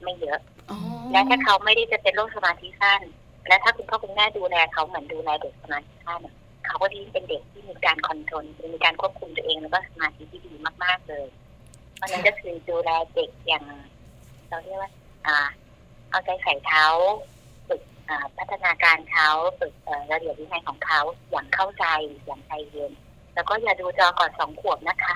[0.03, 0.39] ไม่เยอะ
[0.71, 0.77] อ๋อ
[1.11, 3.01] และถ้าเขาไม่ได้จะเป็นโรคสมาธิสั้น
[3.47, 6.35] และถ้าคุณพ่อคุณแม่ดูแลเขาเหมือนดูแลเด็กสมาธิสั้นอะ
[6.65, 10.53] เขาก็ที่เป็นเด็กที่มีการคอนโทรลมีการควบคุมตัวเองแล้วก็สมาธิที่ดี
[10.83, 11.27] มาก ๆ เลย
[11.95, 13.65] เพราะฉะนั้นก็คือดูแลเด็กอย่าง
[14.49, 14.91] เราเรียกว่า
[15.27, 15.37] อ่า
[16.09, 16.87] เอาใจใส่เขา
[17.67, 17.81] ฝึก
[18.37, 19.73] พัฒนาการเขาฝึก
[20.11, 21.01] ระเบียบวินัยของเขา
[21.31, 21.85] อย่างเข้าใจ
[22.25, 22.91] อย่างใจเย็น
[23.35, 25.13] แล้วก็อย่าดูจอก่อนสองขวบนะคะ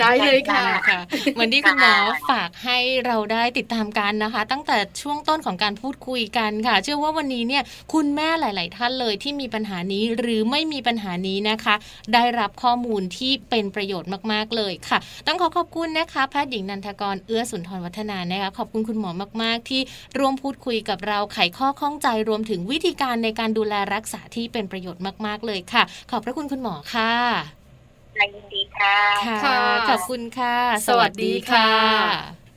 [0.00, 1.00] ได้เลยค่ะค่ะ
[1.34, 1.94] เหมือนที่คุณหมอ
[2.30, 7.62] ฝากให้เราได้ติดตามกันนะคะ ตั้งแต่ช่วงต้นของการพูดคุยกันค่ะ เชื่อว่าวันนี้เนี่ย
[7.92, 11.74] คุณแม่หลาย ๆ ท่านเลยที่มีปัญหานี้หรือไม่มีปัญหานี้นะคะ
[12.14, 19.10] ได้รับข้อมูลที่เป็นประโยชน์มาก ๆ เลยค่ะ ต้องขอขอบคุณนะคะแพทย์หญิงนันทกรเอื้อสุนทรวัฒนานะคะขอบคุณคุณหมอ
[19.42, 19.80] มาก ๆ ที่
[20.18, 27.21] ร่วมพูดคุยกับเราไขข้อข้องใจรวมถึงวิธีการในการดูแลรักษาที่เป็นประโยชน์มาก ๆ เลยค่ะ ขอบพระคุณคุณหมอค่ะ
[28.26, 28.96] ยยินดีค่ะ
[29.26, 30.56] ค่ะ ค่ะ ขอบคุณค่ะ
[30.88, 31.70] สวัสดีค่ะ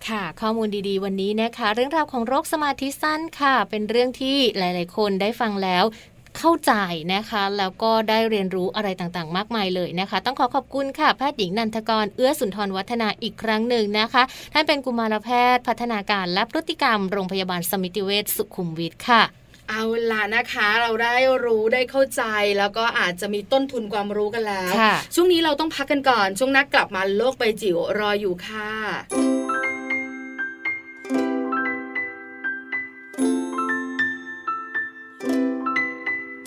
[0.07, 5.83] ค่ะข้อมูลดีๆ วันนี้นะคะ เรื่องราวของโรคสมาธิสั้นค่ะ เป็นเรื่องที่หลาย ๆ คนได้ฟังแล้ว
[6.37, 6.73] เข้าใจ
[7.13, 19.23] นะคะ แล้วก็ได้เรียนรู้อะไรต่างๆ มากมายเลยนะคะ ต้องขอขอบคุณค่ะแพทย์หญิงนันทกรเอื้อสุนทรวัฒนาอีกครั้งหนึ่งนะคะ ท่านเป็นกุมารแพทย์ พัฒนาการและพฤติกรรมโรงพยาบาลสมิติเวชสุขุมวิทค่ะ
[19.69, 22.23] เอาล่ะนะคะ เราได้รู้ได้เข้าใจ
[22.57, 28.71] แล้วก็อาจจะมีต้นทุนความรู้กันแล้วค่ะช่วงนี้เราต้องพักกันก่อน ช่วงหนักกลับมาโลกใบจิ๋วรออยู่ค่ะ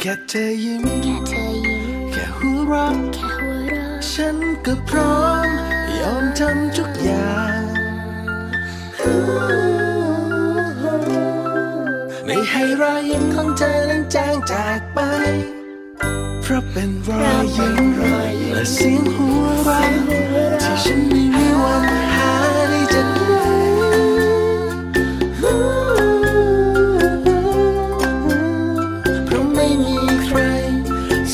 [0.00, 5.48] แค่เธอยิ้มแค่เธอยิ้มแค่หัวเราะแค่หัวเราะฉันก็พร้อม
[5.98, 7.60] ยอมทำทุกอย่าง
[8.98, 9.88] ไม่
[12.61, 14.98] ให้รอยยิ้มของเธอนั้นจางจากไป
[16.42, 17.78] เพราะเป็นรอยยิ้ม
[18.52, 19.90] และเสียงหัวเราะ
[20.62, 21.84] ที่ฉันไม่มีวัน
[22.14, 22.32] หา
[22.70, 23.32] ได้จากไหน
[29.24, 30.38] เพราะไม่มีใคร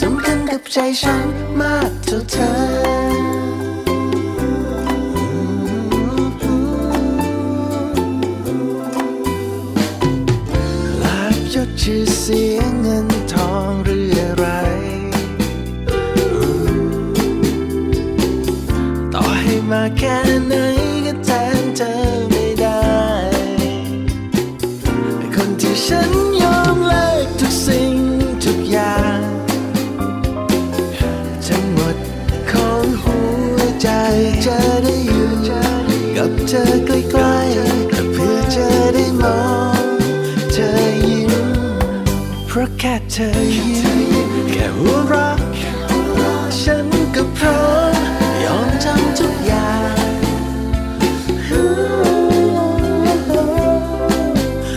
[0.00, 1.26] สำคัญกับใจฉัน
[1.60, 3.03] มากเท่าเธอ
[11.80, 14.46] ชื่อเสียงเงินทองหรืออะไร
[19.14, 20.54] ต่อให้มาแค่ไหน
[21.06, 21.92] ก็แทนเธอ
[22.30, 22.84] ไม่ได้
[25.34, 26.10] คนที่ฉัน
[26.42, 27.94] ยอมเลิกทุกสิ่ง
[28.44, 29.20] ทุกอย่าง
[31.46, 31.96] ทั้งหมด
[32.50, 33.18] ของหั
[33.54, 33.88] วใจ
[34.46, 35.28] จะได้อยู่
[36.16, 39.38] กับเธอใกล้ๆเพื่อจะได้มอ
[39.72, 39.73] ง
[42.56, 43.64] พราะแค่เธอยิ้
[43.98, 44.00] ม
[44.52, 45.36] แค่หัวเราะ
[46.62, 47.94] ฉันก็พร้อม
[48.44, 49.96] ยอมทำทุกอย่าง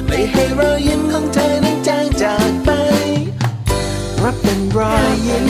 [0.07, 2.69] ไม่ให้รอยยิ้มของเธอนั้นจางจากไป
[4.23, 5.47] รับเป็นรอยยิ้ม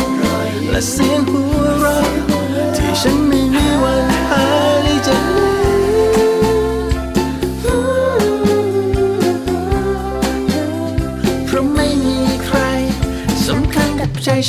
[0.71, 2.07] และเสียงหัวเราะ
[2.75, 4.45] ที่ฉันไม่มีวันหา
[4.85, 4.86] ย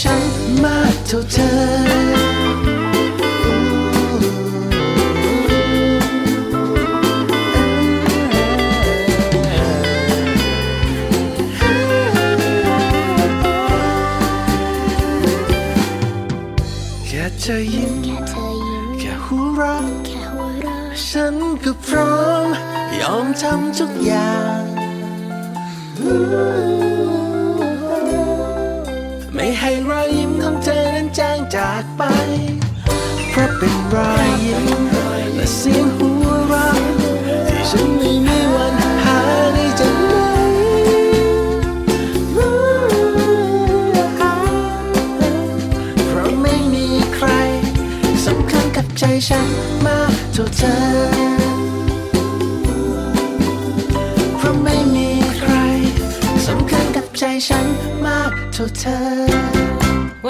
[0.03, 0.23] ฉัน
[0.65, 2.59] มากเท่าเธอ
[17.07, 22.47] แค่เธอยิ้มแค่เธอยิ้มแค่หัวเราะแค่หัวเราะฉันก็พร้อม
[23.01, 24.63] ยอมทำทุกอย่าง
[33.95, 34.67] ราะเรอยยิ้ม
[35.35, 36.77] และเสียงหัวเราะ
[37.49, 38.75] ที่ฉันไม่มีวัน
[39.05, 39.19] หา
[39.55, 40.15] ได้จากไหน
[46.07, 47.29] เพราะไม่มีใคร
[48.27, 49.49] สำคัญกับใจฉัน
[49.87, 50.77] มากเท่าเธอ
[54.37, 55.09] เพราะไม่มี
[55.39, 55.53] ใคร
[56.47, 57.67] สำคัญกับใจฉัน
[58.05, 59.48] มากเท่าเธอ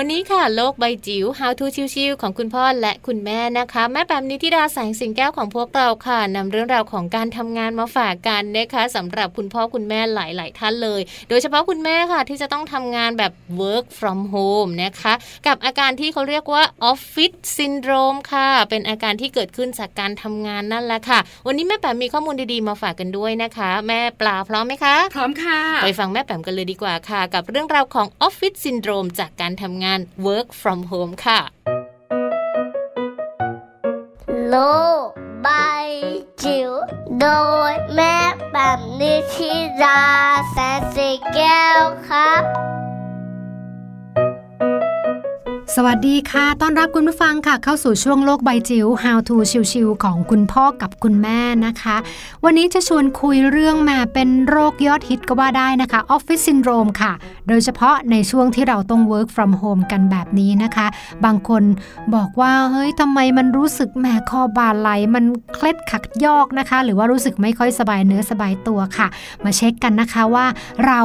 [0.00, 15.14] วันนี้ค่ะโลกใบจิ๋ว How to ชิวๆของคุณพ่อและคุณแม่นะคะ แม่แปมนิธิดาแสงสิงแก้วของพวกเราค่ะนำเรื่องราวของการทำงานมาฝากกันนะคะสำหรับคุณพ่อคุณแม่หลาย ๆ ท่านเลย โดยเฉพาะคุณแม่ค่ะที่จะต้องทำงานแบบ work from home นะคะ
[15.46, 29.86] กับอาการที่เขาเรียกว่า office syndrome ค่ะ เป็นอาการที่เกิดขึ้นจากการทำงานนั่นแหละค่ะ วันนี้แม่แปมมีข้อมูลดีๆมาฝากกันด้วยนะคะ แม่ปลาพร้อมไหมคะ พร้อมค่ะ ไปฟังแม่แปมกันเลยดีกว่าค่ะ กับเรื่องราวของ Office Syndrome จากการทำงาน
[30.26, 31.40] Work from Home ค่ะ
[34.48, 34.56] โล
[35.04, 35.06] ก
[35.42, 35.48] ใบ
[36.42, 36.70] จิ๋ว
[37.20, 37.26] โด
[37.70, 38.16] ยแม่
[38.52, 40.02] แบบนิชิรา
[40.50, 42.42] แสนสีแก้วครับ
[45.76, 49.36] สวัสดีค่ะ ต้อนรับคุณผู้ฟังค่ะ เข้าสู่ช่วงโลกใบจิ๋ว How to
[49.72, 51.96] ชิวๆของคุณพ่อกับคุณแม่นะคะ
[52.44, 57.12] วันนี้จะชวนคุยเรื่องมาเป็นโรคยอดฮิตก็ว่าได้นะคะ Office Syndrome ค่ะ
[57.48, 60.86] โดยเฉพาะในช่วงที่เราต้อง work from home กันแบบนี้นะคะ
[61.24, 61.62] บางคน
[62.14, 69.06] บอกว่า เฮ้ยทำไมมันรู้สึกแหมคอบ่าไหล่ มันเคล็ดขัดยอกนะคะ หรือว่ารู้สึกไม่ค่อยสบายเนื้อสบายตัวค่ะ
[69.44, 70.46] มาเช็คกันนะคะว่า
[70.86, 71.00] เรา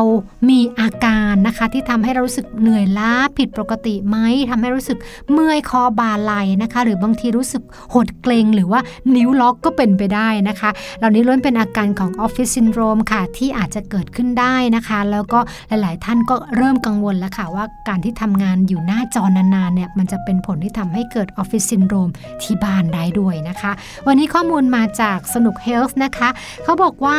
[0.50, 4.18] มีอาการนะคะที่ทำให้เรารู้สึกเหนื่อยล้าผิดปกติไหม
[4.54, 4.98] ทำให้รู้สึก
[5.32, 6.34] เมื่อยคอบ่าไหล่
[6.64, 8.80] นะคะ หรือบางทีรู้สึกหดเกร็งหรือว่า
[9.16, 22.10] นิ้วล็อกก็เป็นไปได้นะคะ เหล่านี้ล้วนเป็นอาการของออฟฟิศซินโดรมค่ะ ที่อาจจะเกิดขึ้นได้นะคะ แล้วก็หลาย ๆ ท่านก็เริ่มกังวลแล้วค่ะว่าการที่ทำงานอยู่หน้าจอนาน ๆ เนี่ยมันจะเป็นผลที่ทำให้เกิดออฟฟิศซินโดรม
[22.44, 23.72] ที่บ้านได้ด้วยนะคะ
[24.08, 26.30] วันนี้ข้อมูลมาจากสนุกเฮลส์นะคะ
[26.64, 27.18] เขาบอกว่า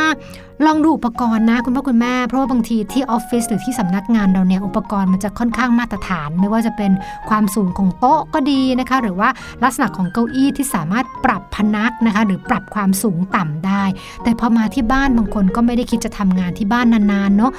[0.65, 6.91] ลองดูอุปกรณ์นะคุณพ่อคุณแม่ เพราะว่าบางทีที่ออฟฟิศหรือที่สำนักงานเราเนี่ยอุปกรณ์มันจะค่อนข้างมาตรฐาน ไม่ว่าจะเป็น
[7.29, 9.29] ความสูงของโต๊ะก็ดีนะคะ หรือว่า
[9.63, 13.83] ลักษณะของเก้าอี้ที่สามารถปรับพนักนะคะ หรือปรับความสูงต่ำได้
[14.23, 17.51] แต่พอมาที่บ้านบางคนก็ไม่ได้คิดจะทำงานที่บ้านนานๆเนาะ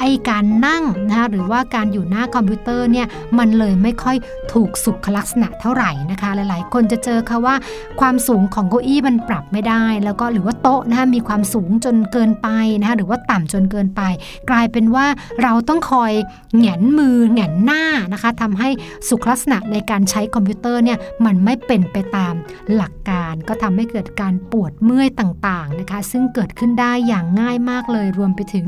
[0.00, 3.06] ไอการนั่งนะคะหรือว่าการอยู่หน้าคอมพิวเตอร์เนี่ย
[3.38, 4.16] มันเลยไม่ค่อย
[4.52, 7.54] ถูกสุขลักษณะเท่าไหร่นะคะ หลายๆ คนจะเจอค่ะว่า
[8.00, 12.48] ความสูงของเก้าอี้มันปรับไม่ได้ แล้วก็หรือว่าโต๊ะนะคะมีความสูงจนเกินไป
[12.80, 14.02] นะคะหรือว่าต่ำจนเกินไป
[14.50, 15.06] กลายเป็นว่า
[15.42, 16.12] เราต้องคอย
[16.58, 18.68] แหงนมือแหงนหน้านะคะทำให้
[19.08, 22.34] สุขลักษณะในการใช้คอมพิวเตอร์เนี่ยมันไม่เป็นไปตาม
[22.74, 28.64] หลักการ ก็ทำให้เกิดการปวดเมื่อยต่างๆนะคะ ซึ่งเกิดขึ้นได้อย่างง่ายมากเลยรวมไปถึง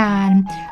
[0.00, 0.30] การ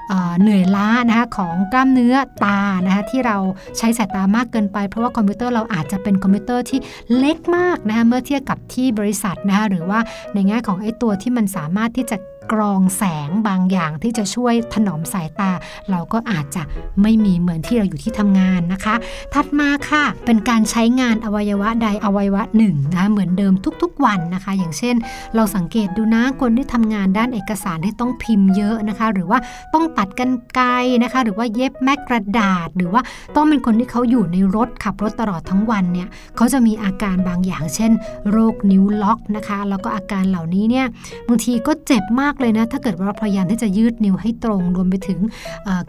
[0.09, 3.37] เเหนื่อยล้านะคะของกล้ามเนื้อตานะคะที่เรา
[3.79, 6.79] ใช้สายตามากเกินไป เพราะว่าคอมพิวเตอร์เราอาจจะเป็นคอมพิวเตอร์ที่
[7.19, 10.01] เล็กมากนะคะเมื่อเทียบกับที่บริษัทนะคะหรือว่า
[10.35, 12.17] ในแง่ของไอ้ตัวที่มันสามารถที่จะ
[12.53, 15.51] กรองแสงบางอย่างที่จะช่วยถนอมสายตา
[15.91, 16.63] เราก็อาจจะ
[17.03, 18.95] ไม่มีเหมือนที่เราอยู่ที่ทำงานนะคะ
[19.35, 24.95] ถัดมาค่ะ เป็นการใช้งานอวัยวะใดอวัยวะหนึ่งนะคะเหมือนเดิมทุกๆวันนะคะ อย่างเช่น
[25.35, 29.39] เราสังเกตดูนะคนที่ทำงานด้านเอกสารที่ต้องพิมพ์เยอะนะคะ หรือว่า
[29.75, 30.69] ต้องตัดกันไกล
[31.03, 33.03] นะคะ หรือว่าเย็บแม็กกระดาษ หรือว่า
[33.37, 37.93] ต้องเป็นคนที่เขาอยู่ในรถขับรถตลอดทั้งวันเนี่ยเขาจะมีอาการบางอย่าง เช่น
[38.31, 40.87] โรคนิ้วล็อกนะคะ แล้วก็อาการเหล่านี้เนี่ย
[41.29, 45.21] บางทีก็เจ็บมากเลยนะ ถ้าเกิดว่าเราพยายามที่จะยืดนิ้วให้ตรง รวมไปถึง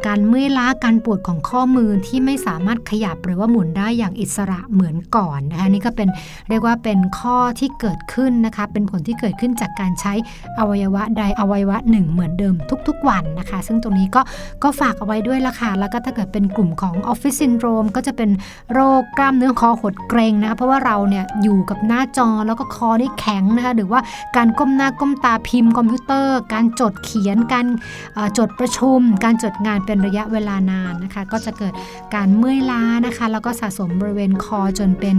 [0.06, 6.10] การเมื่อยล้าการปวดของข้อมือที่ไม่สามารถขยับหรือว่าหมุนได้อย่างอิสระเหมือนก่อนนะคะนี่ก็เป็น
[6.50, 10.14] เรียกว่าเป็นข้อที่เกิดขึ้นนะคะ เป็นผลที่เกิดขึ้นจากการใช้
[10.60, 12.56] อวัยวะใดอวัยวะหนึ่งเหมือนเดิม
[12.88, 14.22] ทุก ๆ วันนะคะ ซึ่งตรงนี้ก็
[14.64, 18.30] ก็ฝากเอาไว้ด้วยละค่ะแล้วก็ถ้าเกิดเป็นกลุ่มของออฟฟิศซินโดรมก็จะเป็น
[18.74, 24.00] โรคกล้ามเนื้อคอหดเกร็งนะคะเพราะว่าเราเนี่ยอยู่กับหน้าจอแล้วก็คอนี่แข็งนะคะหรือว่า
[24.36, 27.68] การก้มหน้าก้มตาพิมพ์คอมพิวเตอร์การจดเขียน การ
[28.38, 31.74] จดประชุม การจดงานเป็นระยะเวลานานนะคะ ก็จะเกิด
[32.16, 35.16] การเมื่อยล้านะคะ แล้วก็สะสมบริเวณคอจนเป็น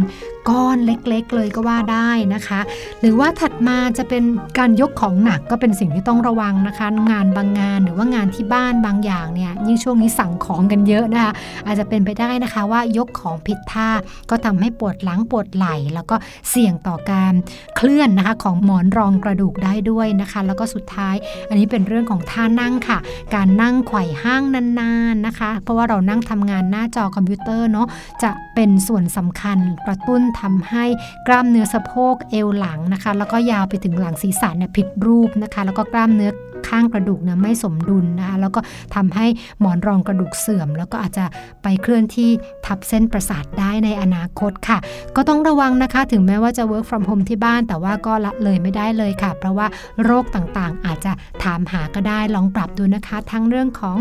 [0.48, 2.60] ก้อนเล็กๆ เลยก็ว่าได้นะคะ
[3.00, 4.22] หรือว่าถัดมาจะเป็น
[4.58, 11.32] การยกของหนักก็เป็นสิ่งที่ต้องระวังนะคะ งานบางงานหรือว่างานที่บ้านบางอย่างเนี่ยยิ่งช่วงนี้สั่งของกันเยอะนะคะ
[11.66, 13.88] อาจจะเป็นไปได้นะคะว่ายกของผิดท่า
[14.30, 16.16] ก็ทำให้ปวดหลังปวดไหล่ แล้วก็
[16.50, 17.32] เสี่ยงต่อการ
[17.76, 21.05] เคลื่อนนะคะของหมอนรองกระดูกได้ด้วยนะคะ แล้วก็สุดท้าย
[21.48, 22.98] อันนี้เป็นเรื่องของท่านั่งค่ะ
[23.34, 27.86] การนั่งไขว่ห้างนานๆนะคะ เพราะว่าเรานั่งทำงานหน้าจอคอมพิวเตอร์เนาะ
[28.22, 30.84] จะเป็นส่วนสำคัญกระตุ้นทำให้
[31.26, 36.30] กล้ามเนื้อสะโพกเอวหลังนะคะ แล้วก็ยาวไปถึงหลังศีรษะเนี่ยผิดรูปนะคะ แล้วก็กล้ามเนื้อ
[36.68, 38.60] ข้างกระดูกนะไม่สมดุลนะคะแล้วก็
[38.94, 39.26] ทำให้
[39.60, 41.24] หมอนรองกระดูกเสื่อม แล้วก็อาจจะ
[41.62, 42.30] ไปเคลื่อนที่
[42.66, 44.78] ทับเส้นประสาทได้ในอนาคตค่ะ
[45.16, 49.66] ก็ต้องระวังนะคะ ถึงแม้ว่าจะ work from home ที่บ้าน แต่ว่าก็ละเลยไม่ได้เลยค่ะ เพราะว่า
[50.04, 51.12] โรคต่างๆ อาจจะ
[51.42, 53.96] ถามหาก็ได้ลองปรับดูนะคะ ทั้งเรื่องของ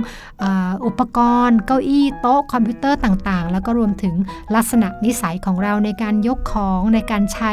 [0.85, 4.15] อุปกรณ์เก้าอี้โต๊ะคอมพิวเตอร์ต่างๆ แล้วก็รวมถึง
[4.55, 7.51] ลักษณะนิสัยของเราในการยกของในการใช้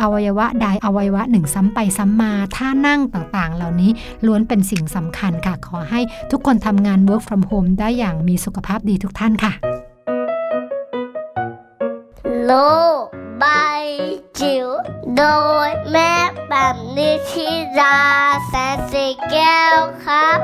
[0.00, 3.90] อวัยวะใดอวัยวะหนึ่งซ้ำไปซ้ำมาท่านั่งต่างๆ เหล่านี้
[4.26, 9.52] ล้วนเป็นสิ่งสำคัญค่ะ ขอให้ทุกคนทำงาน work from home ได้อย่างมีสุขภาพดีทุกท่านค่ะ
[12.44, 12.50] โล
[13.42, 13.84] บาย
[14.40, 14.68] จิ๋ว
[15.16, 15.22] โด
[15.66, 16.12] ยแม่
[16.48, 17.98] แบบนิชิรา
[18.46, 20.38] แสนสีแก้วครับ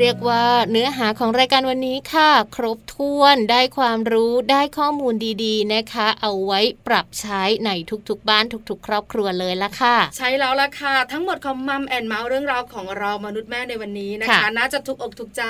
[0.00, 7.70] เรียกว่าเนื้อหาของรายการวันนี้ค่ะ ครบถ้วนได้ความรู้ได้ข้อมูลดีๆนะคะ เอาไว้ปรับใช้ใน
[8.08, 15.44] ทุกๆ บ้านทุก ๆ ครอบครัวเลยละค่ะ ใช้แล้วละค่ะ ทั้งหมดของมัมแอนเมาส์เรื่องราวของเรามนุษย์แม่ในวันนี้นะคะ น่าจะทุกอกทุกใจ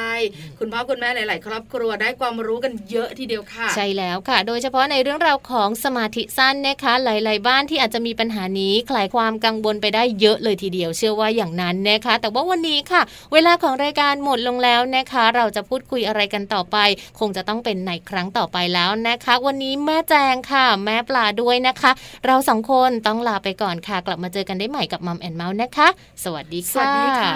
[0.58, 16.76] คุณพ่อคุณแม่หลาย ๆ ครอบครัวได้ความรู้กันเยอะทีเดียวค่ะ ใช่แล้วค่ะ โดยเฉพาะในเรื่องราวของสมาธิสั้นนะคะหลาย ๆ บ้านที่อาจจะมีปัญหานี้คลายความกังวลไปได้เยอะเลยทีเดียว เชื่อว่าอย่างนั้นนะคะ แต่ว่าวันนี้ค่ะ เวลาของรายการหมดลงแล้วนะคะ เราจะพูดคุยอะไรกันต่อไป
[17.18, 21.90] คงจะต้องเป็นในครั้งต่อไปแล้วนะคะ วันนี้แม่แจงค่ะ แม่ปลาด้วยนะคะ
[22.26, 25.88] เราสองคนต้องลาไปก่อนค่ะ กลับมาเจอกันได้ใหม่กับมัมแอนเมาส์นะคะ
[26.24, 27.32] สวัสดีค่ะสวัสดีค่ะ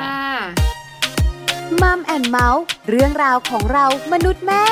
[1.82, 4.64] มัมแอนเมาส์เรื่องราวของเรามนุษย์แม่